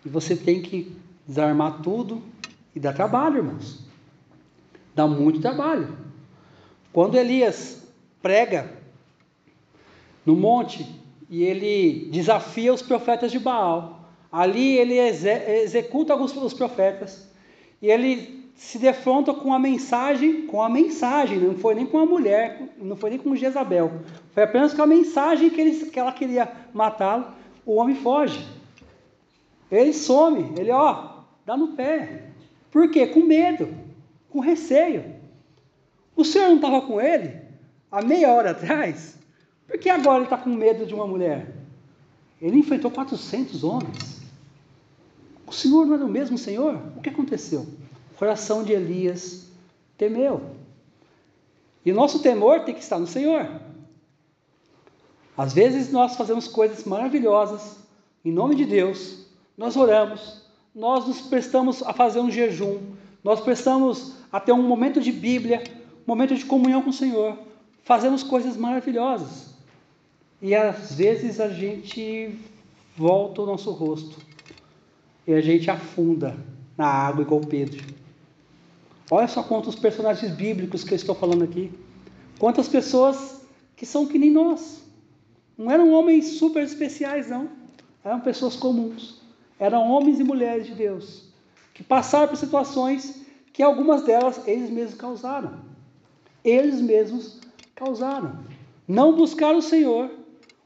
E 0.05 0.09
você 0.09 0.35
tem 0.35 0.61
que 0.61 0.95
desarmar 1.27 1.81
tudo 1.81 2.21
e 2.75 2.79
dar 2.79 2.93
trabalho, 2.93 3.37
irmãos. 3.37 3.79
Dá 4.93 5.07
muito 5.07 5.41
trabalho. 5.41 5.97
Quando 6.93 7.17
Elias 7.17 7.81
prega 8.21 8.71
no 10.25 10.35
monte 10.35 10.98
e 11.29 11.43
ele 11.43 12.09
desafia 12.11 12.73
os 12.73 12.81
profetas 12.81 13.31
de 13.31 13.39
Baal, 13.39 14.09
ali 14.31 14.77
ele 14.77 14.97
executa 14.97 16.13
alguns 16.13 16.31
dos 16.31 16.53
profetas 16.53 17.29
e 17.81 17.87
ele 17.87 18.49
se 18.55 18.77
defronta 18.77 19.33
com 19.33 19.53
a 19.53 19.59
mensagem, 19.59 20.47
com 20.47 20.61
a 20.61 20.67
mensagem, 20.67 21.39
não 21.39 21.55
foi 21.55 21.75
nem 21.75 21.85
com 21.85 21.99
a 21.99 22.05
mulher, 22.05 22.61
não 22.77 22.95
foi 22.95 23.11
nem 23.11 23.19
com 23.19 23.35
Jezabel, 23.35 24.01
foi 24.33 24.43
apenas 24.43 24.73
com 24.73 24.81
a 24.81 24.87
mensagem 24.87 25.49
que, 25.49 25.61
ele, 25.61 25.85
que 25.85 25.99
ela 25.99 26.11
queria 26.11 26.51
matá-lo, 26.73 27.27
o 27.65 27.75
homem 27.75 27.95
foge. 27.95 28.43
Ele 29.71 29.93
some, 29.93 30.53
ele 30.57 30.71
ó, 30.71 31.19
dá 31.45 31.55
no 31.55 31.69
pé. 31.69 32.23
Por 32.71 32.89
quê? 32.89 33.05
Com 33.05 33.21
medo, 33.21 33.73
com 34.29 34.39
receio. 34.39 35.05
O 36.15 36.25
senhor 36.25 36.49
não 36.49 36.55
estava 36.55 36.81
com 36.81 36.99
ele 36.99 37.37
há 37.91 38.01
meia 38.01 38.31
hora 38.33 38.51
atrás? 38.51 39.18
Por 39.69 39.77
que 39.77 39.87
agora 39.87 40.17
ele 40.17 40.23
está 40.23 40.37
com 40.37 40.49
medo 40.49 40.83
de 40.83 40.95
uma 40.95 41.05
mulher? 41.05 41.53
Ele 42.41 42.57
enfrentou 42.57 42.89
400 42.89 43.63
homens. 43.63 44.19
O 45.45 45.53
Senhor 45.53 45.85
não 45.85 45.93
era 45.93 46.05
o 46.05 46.09
mesmo 46.09 46.39
Senhor? 46.39 46.81
O 46.97 47.01
que 47.01 47.09
aconteceu? 47.09 47.67
O 48.11 48.17
coração 48.17 48.63
de 48.63 48.73
Elias 48.73 49.45
temeu. 49.95 50.41
E 51.85 51.91
o 51.91 51.95
nosso 51.95 52.19
temor 52.19 52.61
tem 52.61 52.73
que 52.73 52.81
estar 52.81 52.97
no 52.97 53.05
Senhor. 53.05 53.47
Às 55.37 55.53
vezes 55.53 55.91
nós 55.91 56.15
fazemos 56.15 56.47
coisas 56.47 56.83
maravilhosas 56.83 57.77
em 58.25 58.31
nome 58.31 58.55
de 58.55 58.65
Deus, 58.65 59.25
nós 59.57 59.77
oramos, 59.77 60.41
nós 60.73 61.07
nos 61.07 61.21
prestamos 61.21 61.81
a 61.83 61.93
fazer 61.93 62.19
um 62.19 62.29
jejum, 62.29 62.79
nós 63.23 63.39
prestamos 63.39 64.13
a 64.31 64.39
ter 64.39 64.51
um 64.51 64.63
momento 64.63 64.99
de 64.99 65.11
Bíblia, 65.11 65.63
um 66.05 66.07
momento 66.07 66.35
de 66.35 66.43
comunhão 66.43 66.81
com 66.81 66.89
o 66.89 66.93
Senhor, 66.93 67.37
fazemos 67.83 68.23
coisas 68.23 68.57
maravilhosas. 68.57 69.49
E 70.41 70.55
às 70.55 70.93
vezes 70.93 71.39
a 71.39 71.49
gente 71.49 72.39
volta 72.95 73.41
o 73.41 73.45
nosso 73.45 73.71
rosto 73.71 74.17
e 75.27 75.33
a 75.33 75.41
gente 75.41 75.69
afunda 75.69 76.37
na 76.77 76.87
água 76.87 77.23
igual 77.23 77.41
Pedro. 77.41 77.83
Olha 79.11 79.27
só 79.27 79.43
quantos 79.43 79.75
personagens 79.75 80.31
bíblicos 80.33 80.83
que 80.83 80.93
eu 80.93 80.95
estou 80.95 81.15
falando 81.15 81.43
aqui. 81.43 81.71
Quantas 82.37 82.67
pessoas 82.67 83.41
que 83.75 83.85
são 83.85 84.05
que 84.05 84.19
nem 84.19 84.31
nós. 84.31 84.83
Não 85.57 85.69
eram 85.69 85.91
homens 85.91 86.37
super 86.37 86.63
especiais, 86.63 87.29
não. 87.29 87.49
Eram 88.03 88.21
pessoas 88.21 88.55
comuns. 88.55 89.21
Eram 89.59 89.89
homens 89.89 90.19
e 90.19 90.23
mulheres 90.23 90.67
de 90.67 90.75
Deus. 90.75 91.25
Que 91.73 91.83
passaram 91.83 92.27
por 92.27 92.37
situações 92.37 93.25
que 93.51 93.63
algumas 93.63 94.03
delas 94.03 94.47
eles 94.47 94.69
mesmos 94.69 94.97
causaram. 94.97 95.59
Eles 96.43 96.79
mesmos 96.79 97.39
causaram. 97.75 98.39
Não 98.87 99.15
buscaram 99.15 99.57
o 99.57 99.61
Senhor. 99.61 100.09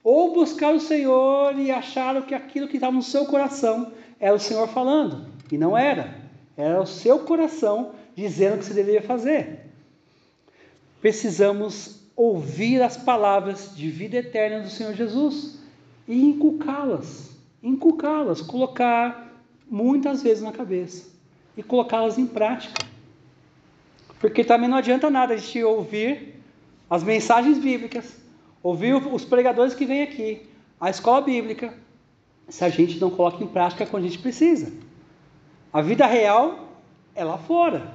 Ou 0.03 0.33
buscaram 0.33 0.75
o 0.75 0.81
Senhor 0.81 1.57
e 1.57 1.71
acharam 1.71 2.23
que 2.23 2.35
aquilo 2.35 2.67
que 2.67 2.75
estava 2.75 2.93
no 2.93 3.01
seu 3.01 3.25
coração 3.25 3.93
era 4.19 4.35
o 4.35 4.39
Senhor 4.39 4.67
falando, 4.67 5.27
e 5.51 5.57
não 5.57 5.77
era. 5.77 6.21
Era 6.57 6.81
o 6.81 6.85
seu 6.85 7.19
coração 7.19 7.93
dizendo 8.15 8.55
o 8.55 8.57
que 8.59 8.65
você 8.65 8.73
deveria 8.73 9.01
fazer. 9.01 9.71
Precisamos 11.01 11.99
ouvir 12.15 12.81
as 12.81 12.95
palavras 12.95 13.75
de 13.75 13.89
vida 13.89 14.17
eterna 14.17 14.61
do 14.61 14.69
Senhor 14.69 14.93
Jesus 14.93 15.59
e 16.07 16.21
inculcá-las, 16.21 17.31
inculcá-las, 17.61 18.41
colocar 18.41 19.33
muitas 19.69 20.21
vezes 20.21 20.43
na 20.43 20.51
cabeça 20.51 21.07
e 21.57 21.63
colocá-las 21.63 22.17
em 22.17 22.27
prática. 22.27 22.85
Porque 24.19 24.43
também 24.43 24.69
não 24.69 24.77
adianta 24.77 25.09
nada 25.09 25.33
a 25.33 25.37
gente 25.37 25.63
ouvir 25.63 26.35
as 26.89 27.03
mensagens 27.03 27.57
bíblicas, 27.57 28.15
ouvir 28.63 28.95
os 28.95 29.25
pregadores 29.25 29.75
que 29.75 29.85
vêm 29.85 30.01
aqui, 30.01 30.41
a 30.79 30.89
escola 30.89 31.21
bíblica, 31.21 31.73
se 32.47 32.63
a 32.63 32.69
gente 32.69 32.99
não 32.99 33.09
coloca 33.09 33.43
em 33.43 33.47
prática 33.47 33.85
quando 33.85 34.05
a 34.05 34.07
gente 34.07 34.19
precisa. 34.19 34.71
A 35.71 35.81
vida 35.81 36.05
real 36.05 36.69
é 37.13 37.23
lá 37.23 37.37
fora. 37.37 37.91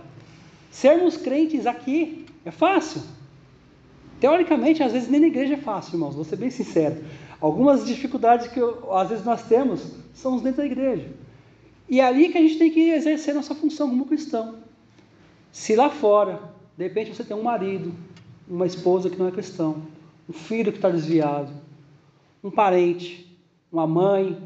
Sermos 0.70 1.16
crentes 1.16 1.66
aqui 1.66 2.26
é 2.44 2.50
fácil. 2.50 3.02
Teoricamente, 4.20 4.82
às 4.82 4.92
vezes 4.92 5.08
nem 5.08 5.20
na 5.20 5.28
igreja 5.28 5.54
é 5.54 5.58
fácil, 5.58 5.94
irmãos, 5.94 6.14
vou 6.14 6.24
ser 6.24 6.36
bem 6.36 6.50
sincero. 6.50 7.02
Algumas 7.40 7.86
dificuldades 7.86 8.48
que 8.48 8.60
às 8.90 9.08
vezes 9.08 9.24
nós 9.24 9.42
temos 9.44 9.92
são 10.12 10.38
dentro 10.38 10.58
da 10.58 10.66
igreja. 10.66 11.08
E 11.88 12.00
é 12.00 12.04
ali 12.04 12.28
que 12.28 12.36
a 12.36 12.40
gente 12.40 12.58
tem 12.58 12.70
que 12.70 12.90
exercer 12.90 13.34
nossa 13.34 13.54
função 13.54 13.88
como 13.88 14.04
cristão. 14.04 14.56
Se 15.52 15.74
lá 15.74 15.88
fora, 15.88 16.40
de 16.76 16.84
repente 16.84 17.14
você 17.14 17.24
tem 17.24 17.36
um 17.36 17.42
marido, 17.42 17.94
uma 18.46 18.66
esposa 18.66 19.08
que 19.08 19.16
não 19.16 19.28
é 19.28 19.30
cristão, 19.30 19.82
um 20.28 20.32
filho 20.32 20.72
que 20.72 20.78
está 20.78 20.90
desviado, 20.90 21.52
um 22.42 22.50
parente, 22.50 23.36
uma 23.72 23.86
mãe, 23.86 24.36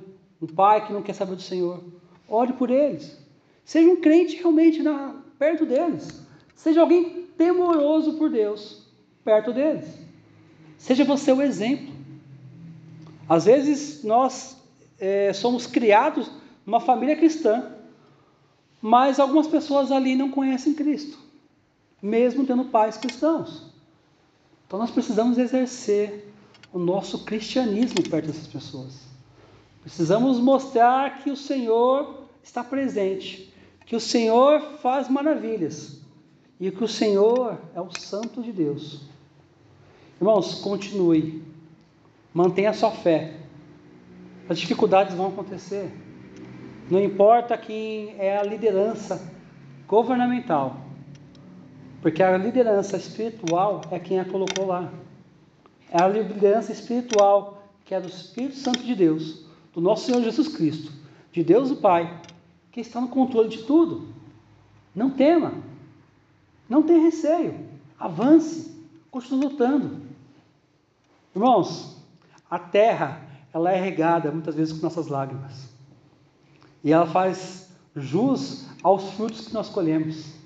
um 0.40 0.46
pai 0.46 0.86
que 0.86 0.92
não 0.92 1.02
quer 1.02 1.14
saber 1.14 1.36
do 1.36 1.42
Senhor. 1.42 1.82
Ore 2.28 2.52
por 2.52 2.70
eles. 2.70 3.18
Seja 3.64 3.88
um 3.88 4.00
crente 4.00 4.36
realmente 4.36 4.82
na, 4.82 5.16
perto 5.38 5.66
deles. 5.66 6.22
Seja 6.54 6.80
alguém 6.80 7.26
temoroso 7.36 8.14
por 8.14 8.30
Deus 8.30 8.86
perto 9.24 9.52
deles. 9.52 9.86
Seja 10.78 11.04
você 11.04 11.32
o 11.32 11.42
exemplo. 11.42 11.92
Às 13.28 13.44
vezes 13.44 14.02
nós 14.02 14.56
é, 14.98 15.32
somos 15.32 15.66
criados 15.66 16.30
numa 16.66 16.80
família 16.80 17.16
cristã, 17.16 17.72
mas 18.80 19.20
algumas 19.20 19.46
pessoas 19.46 19.92
ali 19.92 20.16
não 20.16 20.30
conhecem 20.30 20.74
Cristo, 20.74 21.18
mesmo 22.00 22.44
tendo 22.44 22.64
pais 22.64 22.96
cristãos. 22.96 23.71
Então 24.72 24.80
nós 24.80 24.90
precisamos 24.90 25.36
exercer 25.36 26.32
o 26.72 26.78
nosso 26.78 27.26
cristianismo 27.26 28.08
perto 28.08 28.28
dessas 28.28 28.46
pessoas. 28.46 29.06
Precisamos 29.82 30.40
mostrar 30.40 31.18
que 31.18 31.30
o 31.30 31.36
Senhor 31.36 32.22
está 32.42 32.64
presente, 32.64 33.52
que 33.84 33.94
o 33.94 34.00
Senhor 34.00 34.78
faz 34.80 35.10
maravilhas 35.10 36.00
e 36.58 36.70
que 36.70 36.82
o 36.82 36.88
Senhor 36.88 37.58
é 37.74 37.82
o 37.82 37.90
Santo 38.00 38.42
de 38.42 38.50
Deus. 38.50 39.02
Irmãos, 40.18 40.54
continue, 40.62 41.42
mantenha 42.32 42.72
sua 42.72 42.92
fé. 42.92 43.36
As 44.48 44.58
dificuldades 44.58 45.14
vão 45.14 45.26
acontecer. 45.26 45.92
Não 46.90 46.98
importa 46.98 47.58
quem 47.58 48.14
é 48.18 48.38
a 48.38 48.42
liderança 48.42 49.30
governamental, 49.86 50.81
porque 52.02 52.22
a 52.22 52.36
liderança 52.36 52.96
espiritual 52.96 53.80
é 53.90 53.98
quem 53.98 54.18
a 54.18 54.24
colocou 54.24 54.66
lá. 54.66 54.92
É 55.88 56.02
a 56.02 56.08
liderança 56.08 56.72
espiritual 56.72 57.62
que 57.84 57.94
é 57.94 58.00
do 58.00 58.08
Espírito 58.08 58.56
Santo 58.56 58.82
de 58.82 58.94
Deus 58.94 59.46
do 59.72 59.80
nosso 59.80 60.06
Senhor 60.06 60.22
Jesus 60.22 60.48
Cristo, 60.48 60.92
de 61.32 61.42
Deus 61.42 61.70
o 61.70 61.76
Pai, 61.76 62.20
que 62.70 62.80
está 62.80 63.00
no 63.00 63.08
controle 63.08 63.48
de 63.48 63.62
tudo. 63.62 64.08
Não 64.94 65.10
tema, 65.10 65.54
não 66.68 66.82
tenha 66.82 67.00
receio, 67.00 67.58
avance, 67.98 68.70
continue 69.10 69.44
lutando. 69.44 70.02
Irmãos, 71.34 71.96
a 72.50 72.58
terra, 72.58 73.22
ela 73.52 73.72
é 73.72 73.80
regada 73.80 74.30
muitas 74.30 74.54
vezes 74.54 74.74
com 74.74 74.82
nossas 74.82 75.06
lágrimas. 75.06 75.70
E 76.84 76.92
ela 76.92 77.06
faz 77.06 77.70
jus 77.96 78.66
aos 78.82 79.10
frutos 79.12 79.48
que 79.48 79.54
nós 79.54 79.68
colhemos. 79.68 80.41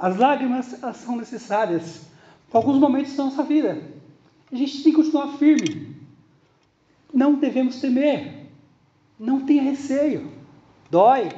As 0.00 0.16
lágrimas 0.16 0.74
são 0.94 1.14
necessárias 1.14 2.00
para 2.48 2.58
alguns 2.58 2.78
momentos 2.78 3.14
da 3.14 3.24
nossa 3.24 3.42
vida. 3.42 3.82
A 4.50 4.56
gente 4.56 4.82
tem 4.82 4.92
que 4.92 5.02
continuar 5.02 5.36
firme. 5.36 5.94
Não 7.12 7.34
devemos 7.34 7.78
temer. 7.82 8.46
Não 9.18 9.44
tenha 9.44 9.62
receio. 9.62 10.32
Dói, 10.90 11.28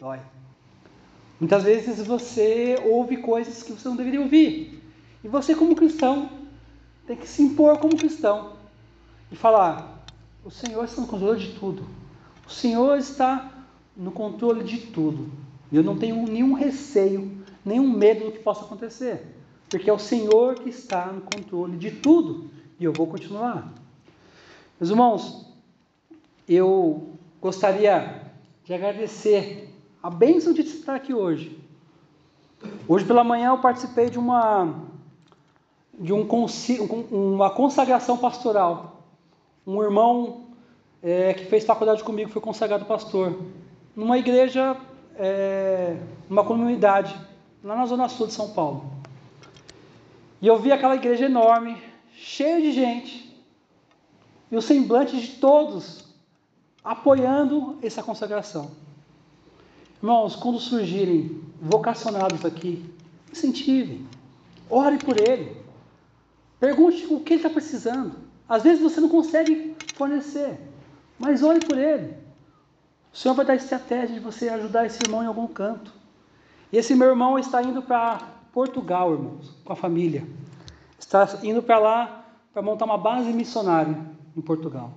dói. 0.00 0.20
Muitas 1.38 1.64
vezes 1.64 2.04
você 2.06 2.76
ouve 2.86 3.18
coisas 3.18 3.62
que 3.62 3.72
você 3.72 3.86
não 3.86 3.96
deveria 3.96 4.22
ouvir. 4.22 4.82
E 5.22 5.28
você, 5.28 5.54
como 5.54 5.76
cristão, 5.76 6.30
tem 7.06 7.14
que 7.14 7.28
se 7.28 7.42
impor 7.42 7.76
como 7.76 7.94
cristão 7.94 8.54
e 9.30 9.36
falar: 9.36 10.02
o 10.42 10.50
Senhor 10.50 10.82
está 10.82 11.02
no 11.02 11.06
controle 11.06 11.38
de 11.38 11.52
tudo. 11.58 11.86
O 12.46 12.50
Senhor 12.50 12.96
está 12.96 13.52
no 13.94 14.10
controle 14.10 14.64
de 14.64 14.78
tudo. 14.78 15.30
Eu 15.70 15.82
não 15.82 15.98
tenho 15.98 16.26
nenhum 16.26 16.54
receio, 16.54 17.30
nenhum 17.68 17.88
medo 17.88 18.24
do 18.24 18.32
que 18.32 18.38
possa 18.38 18.64
acontecer. 18.64 19.24
Porque 19.68 19.88
é 19.88 19.92
o 19.92 19.98
Senhor 19.98 20.54
que 20.56 20.70
está 20.70 21.06
no 21.06 21.20
controle 21.20 21.76
de 21.76 21.90
tudo. 21.90 22.50
E 22.80 22.84
eu 22.84 22.92
vou 22.92 23.06
continuar. 23.06 23.72
Meus 24.80 24.90
irmãos, 24.90 25.46
eu 26.48 27.10
gostaria 27.40 28.22
de 28.64 28.72
agradecer 28.72 29.68
a 30.02 30.08
bênção 30.08 30.52
de 30.52 30.62
estar 30.62 30.94
aqui 30.94 31.12
hoje. 31.12 31.58
Hoje 32.88 33.04
pela 33.04 33.22
manhã 33.22 33.50
eu 33.50 33.58
participei 33.58 34.08
de 34.08 34.18
uma 34.18 34.86
de 36.00 36.12
um, 36.12 36.26
uma 37.10 37.50
consagração 37.50 38.16
pastoral. 38.16 39.02
Um 39.66 39.82
irmão 39.82 40.46
é, 41.02 41.34
que 41.34 41.44
fez 41.46 41.64
faculdade 41.64 42.04
comigo 42.04 42.30
foi 42.30 42.40
consagrado 42.40 42.84
pastor 42.84 43.36
numa 43.96 44.16
igreja, 44.16 44.76
é, 45.16 45.96
numa 46.30 46.44
comunidade 46.44 47.27
lá 47.62 47.76
na 47.76 47.86
zona 47.86 48.08
sul 48.08 48.26
de 48.26 48.32
São 48.32 48.50
Paulo. 48.50 48.90
E 50.40 50.46
eu 50.46 50.58
vi 50.58 50.70
aquela 50.70 50.94
igreja 50.94 51.26
enorme, 51.26 51.76
cheia 52.14 52.60
de 52.60 52.72
gente, 52.72 53.28
e 54.50 54.56
o 54.56 54.62
semblante 54.62 55.20
de 55.20 55.36
todos 55.36 56.04
apoiando 56.82 57.78
essa 57.82 58.02
consagração. 58.02 58.70
Irmãos, 60.00 60.36
quando 60.36 60.60
surgirem 60.60 61.42
vocacionados 61.60 62.44
aqui, 62.44 62.84
incentivem, 63.32 64.06
ore 64.70 64.96
por 64.98 65.18
ele, 65.18 65.56
pergunte 66.60 67.06
o 67.10 67.20
que 67.20 67.34
ele 67.34 67.40
está 67.40 67.50
precisando. 67.50 68.14
Às 68.48 68.62
vezes 68.62 68.80
você 68.80 69.00
não 69.00 69.08
consegue 69.08 69.76
fornecer, 69.94 70.58
mas 71.18 71.42
ore 71.42 71.60
por 71.60 71.76
ele. 71.76 72.16
O 73.12 73.16
Senhor 73.16 73.34
vai 73.34 73.44
dar 73.44 73.56
estratégia 73.56 74.14
de 74.14 74.20
você 74.20 74.48
ajudar 74.48 74.86
esse 74.86 75.02
irmão 75.02 75.22
em 75.22 75.26
algum 75.26 75.48
canto. 75.48 75.92
E 76.72 76.76
esse 76.76 76.94
meu 76.94 77.08
irmão 77.08 77.38
está 77.38 77.62
indo 77.62 77.82
para 77.82 78.18
Portugal, 78.52 79.12
irmãos, 79.12 79.54
com 79.64 79.72
a 79.72 79.76
família. 79.76 80.26
Está 80.98 81.28
indo 81.42 81.62
para 81.62 81.78
lá 81.78 82.24
para 82.52 82.60
montar 82.60 82.84
uma 82.84 82.98
base 82.98 83.32
missionária 83.32 83.96
em 84.36 84.40
Portugal. 84.40 84.92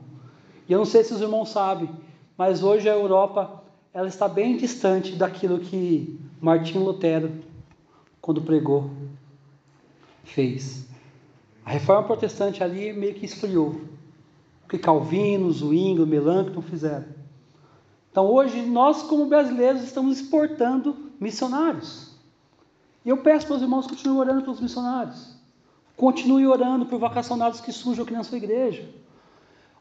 E 0.67 0.73
eu 0.73 0.79
não 0.79 0.85
sei 0.85 1.03
se 1.03 1.13
os 1.13 1.21
irmãos 1.21 1.49
sabem, 1.49 1.89
mas 2.37 2.63
hoje 2.63 2.89
a 2.89 2.93
Europa 2.93 3.61
ela 3.93 4.07
está 4.07 4.27
bem 4.27 4.57
distante 4.57 5.15
daquilo 5.15 5.59
que 5.59 6.19
Martinho 6.41 6.83
Lutero, 6.83 7.31
quando 8.21 8.41
pregou, 8.41 8.89
fez. 10.23 10.87
A 11.65 11.71
reforma 11.71 12.03
protestante 12.03 12.63
ali 12.63 12.91
meio 12.93 13.13
que 13.13 13.25
esfriou. 13.25 13.81
O 14.63 14.69
que 14.69 14.77
Calvino, 14.77 15.51
Zwingli, 15.51 16.05
Melanchthon 16.05 16.61
fizeram. 16.61 17.05
Então 18.09 18.25
hoje 18.25 18.61
nós, 18.61 19.03
como 19.03 19.25
brasileiros, 19.25 19.83
estamos 19.83 20.19
exportando 20.19 21.10
missionários. 21.21 22.09
E 23.05 23.09
eu 23.09 23.17
peço 23.17 23.45
para 23.45 23.55
os 23.57 23.61
irmãos 23.61 23.85
continuem 23.85 24.19
orando 24.19 24.41
pelos 24.41 24.59
missionários. 24.59 25.35
Continue 25.95 26.47
orando 26.47 26.87
por 26.87 26.99
vocacionados 26.99 27.61
que 27.61 27.71
surjam 27.71 28.03
aqui 28.03 28.13
na 28.13 28.23
sua 28.23 28.37
igreja. 28.37 28.89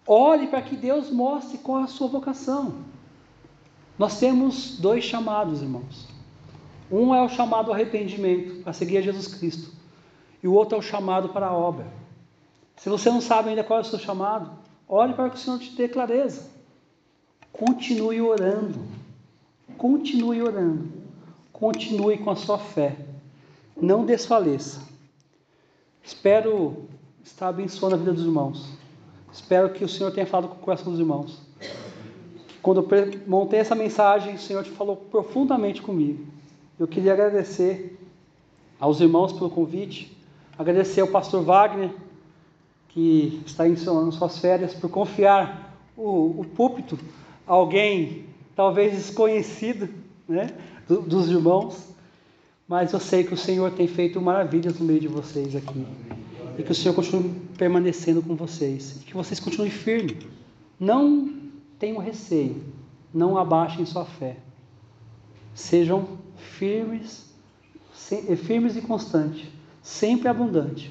Ore 0.06 0.48
para 0.48 0.60
que 0.60 0.76
Deus 0.76 1.10
mostre 1.10 1.58
qual 1.58 1.80
é 1.80 1.84
a 1.84 1.86
sua 1.86 2.08
vocação. 2.08 2.74
Nós 3.98 4.18
temos 4.18 4.78
dois 4.78 5.04
chamados, 5.04 5.62
irmãos. 5.62 6.08
Um 6.90 7.14
é 7.14 7.22
o 7.22 7.28
chamado 7.28 7.72
arrependimento, 7.72 8.62
para 8.62 8.72
seguir 8.72 8.98
a 8.98 9.02
Jesus 9.02 9.28
Cristo. 9.28 9.72
E 10.42 10.48
o 10.48 10.52
outro 10.52 10.76
é 10.76 10.78
o 10.78 10.82
chamado 10.82 11.30
para 11.30 11.46
a 11.46 11.52
obra. 11.52 11.86
Se 12.76 12.88
você 12.88 13.10
não 13.10 13.20
sabe 13.20 13.50
ainda 13.50 13.64
qual 13.64 13.78
é 13.78 13.82
o 13.82 13.84
seu 13.84 13.98
chamado, 13.98 14.50
ore 14.88 15.12
para 15.14 15.30
que 15.30 15.36
o 15.36 15.38
Senhor 15.38 15.58
te 15.58 15.70
dê 15.74 15.88
clareza. 15.88 16.50
Continue 17.52 18.20
orando. 18.20 18.80
Continue 19.76 20.42
orando. 20.42 20.99
Continue 21.60 22.16
com 22.16 22.30
a 22.30 22.36
sua 22.36 22.56
fé. 22.56 22.96
Não 23.80 24.06
desfaleça. 24.06 24.80
Espero 26.02 26.88
estar 27.22 27.48
abençoando 27.48 27.96
a 27.96 27.98
vida 27.98 28.14
dos 28.14 28.24
irmãos. 28.24 28.66
Espero 29.30 29.68
que 29.70 29.84
o 29.84 29.88
Senhor 29.88 30.10
tenha 30.10 30.26
falado 30.26 30.48
com 30.48 30.56
o 30.56 30.60
coração 30.60 30.90
dos 30.90 30.98
irmãos. 30.98 31.38
Quando 32.62 32.80
eu 32.80 33.20
montei 33.26 33.60
essa 33.60 33.74
mensagem, 33.74 34.36
o 34.36 34.38
Senhor 34.38 34.64
te 34.64 34.70
falou 34.70 34.96
profundamente 34.96 35.82
comigo. 35.82 36.24
Eu 36.78 36.88
queria 36.88 37.12
agradecer 37.12 37.98
aos 38.80 38.98
irmãos 39.00 39.30
pelo 39.34 39.50
convite, 39.50 40.16
agradecer 40.58 41.02
ao 41.02 41.08
pastor 41.08 41.42
Wagner, 41.42 41.90
que 42.88 43.42
está 43.44 43.68
ensinando 43.68 44.10
suas 44.12 44.38
férias, 44.38 44.72
por 44.72 44.88
confiar 44.88 45.76
o, 45.94 46.40
o 46.40 46.46
púlpito 46.56 46.98
a 47.46 47.52
alguém 47.52 48.24
talvez 48.56 48.94
desconhecido 48.94 49.88
né, 50.26 50.48
dos 50.98 51.28
irmãos, 51.28 51.88
mas 52.66 52.92
eu 52.92 53.00
sei 53.00 53.24
que 53.24 53.34
o 53.34 53.36
Senhor 53.36 53.70
tem 53.72 53.88
feito 53.88 54.20
maravilhas 54.20 54.78
no 54.78 54.86
meio 54.86 55.00
de 55.00 55.08
vocês 55.08 55.54
aqui. 55.56 55.86
E 56.58 56.62
que 56.62 56.72
o 56.72 56.74
Senhor 56.74 56.94
continue 56.94 57.30
permanecendo 57.56 58.22
com 58.22 58.34
vocês. 58.36 59.00
E 59.00 59.04
que 59.04 59.14
vocês 59.14 59.40
continuem 59.40 59.70
firmes. 59.70 60.18
Não 60.78 61.32
tenham 61.78 61.98
receio. 61.98 62.62
Não 63.12 63.36
abaixem 63.36 63.84
sua 63.84 64.04
fé. 64.04 64.36
Sejam 65.54 66.18
firmes, 66.36 67.26
eh, 68.12 68.36
firmes 68.36 68.76
e 68.76 68.82
constantes, 68.82 69.48
sempre 69.82 70.28
abundante, 70.28 70.90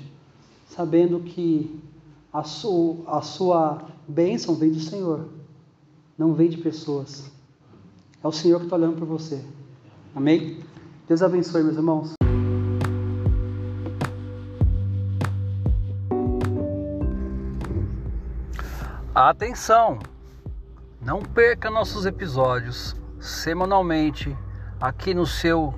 sabendo 0.68 1.22
que 1.22 1.80
a 2.32 2.44
sua, 2.44 2.98
a 3.08 3.22
sua 3.22 3.88
bênção 4.08 4.56
vem 4.56 4.72
do 4.72 4.80
Senhor, 4.80 5.30
não 6.18 6.34
vem 6.34 6.50
de 6.50 6.58
pessoas. 6.58 7.32
É 8.24 8.28
o 8.28 8.32
Senhor 8.32 8.60
que 8.60 8.66
está 8.66 8.76
olhando 8.76 8.98
por 8.98 9.08
você. 9.08 9.44
Amém? 10.16 10.60
Deus 11.08 11.22
abençoe, 11.22 11.64
meus 11.64 11.76
irmãos. 11.76 12.14
Atenção! 19.14 20.00
Não 21.02 21.22
perca 21.22 21.70
nossos 21.70 22.06
episódios 22.06 22.96
semanalmente 23.20 24.36
aqui 24.80 25.14
no 25.14 25.26
seu 25.26 25.74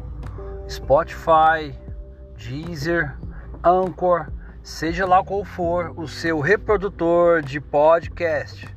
Spotify, 0.70 1.74
Deezer, 2.38 3.18
Anchor, 3.64 4.28
seja 4.64 5.06
lá 5.06 5.24
qual 5.24 5.44
for 5.44 5.94
o 5.98 6.08
seu 6.08 6.40
reprodutor 6.40 7.42
de 7.42 7.60
podcast. 7.60 8.68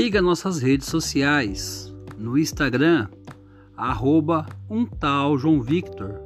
Siga 0.00 0.22
nossas 0.22 0.62
redes 0.62 0.86
sociais 0.86 1.94
no 2.16 2.38
Instagram, 2.38 3.06
arroba 3.76 4.46
um 4.70 4.86
tal 4.86 5.36
João 5.36 5.60
Victor. 5.60 6.22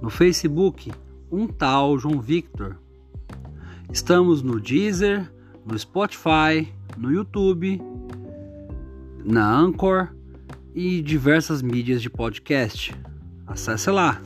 No 0.00 0.10
Facebook, 0.10 0.90
um 1.30 1.46
tal 1.46 1.96
João 1.96 2.20
Victor. 2.20 2.76
Estamos 3.92 4.42
no 4.42 4.58
Deezer, 4.58 5.32
no 5.64 5.78
Spotify, 5.78 6.74
no 6.98 7.12
YouTube, 7.12 7.80
na 9.24 9.48
Anchor 9.48 10.08
e 10.74 11.00
diversas 11.00 11.62
mídias 11.62 12.02
de 12.02 12.10
podcast. 12.10 12.92
Acesse 13.46 13.92
lá. 13.92 14.20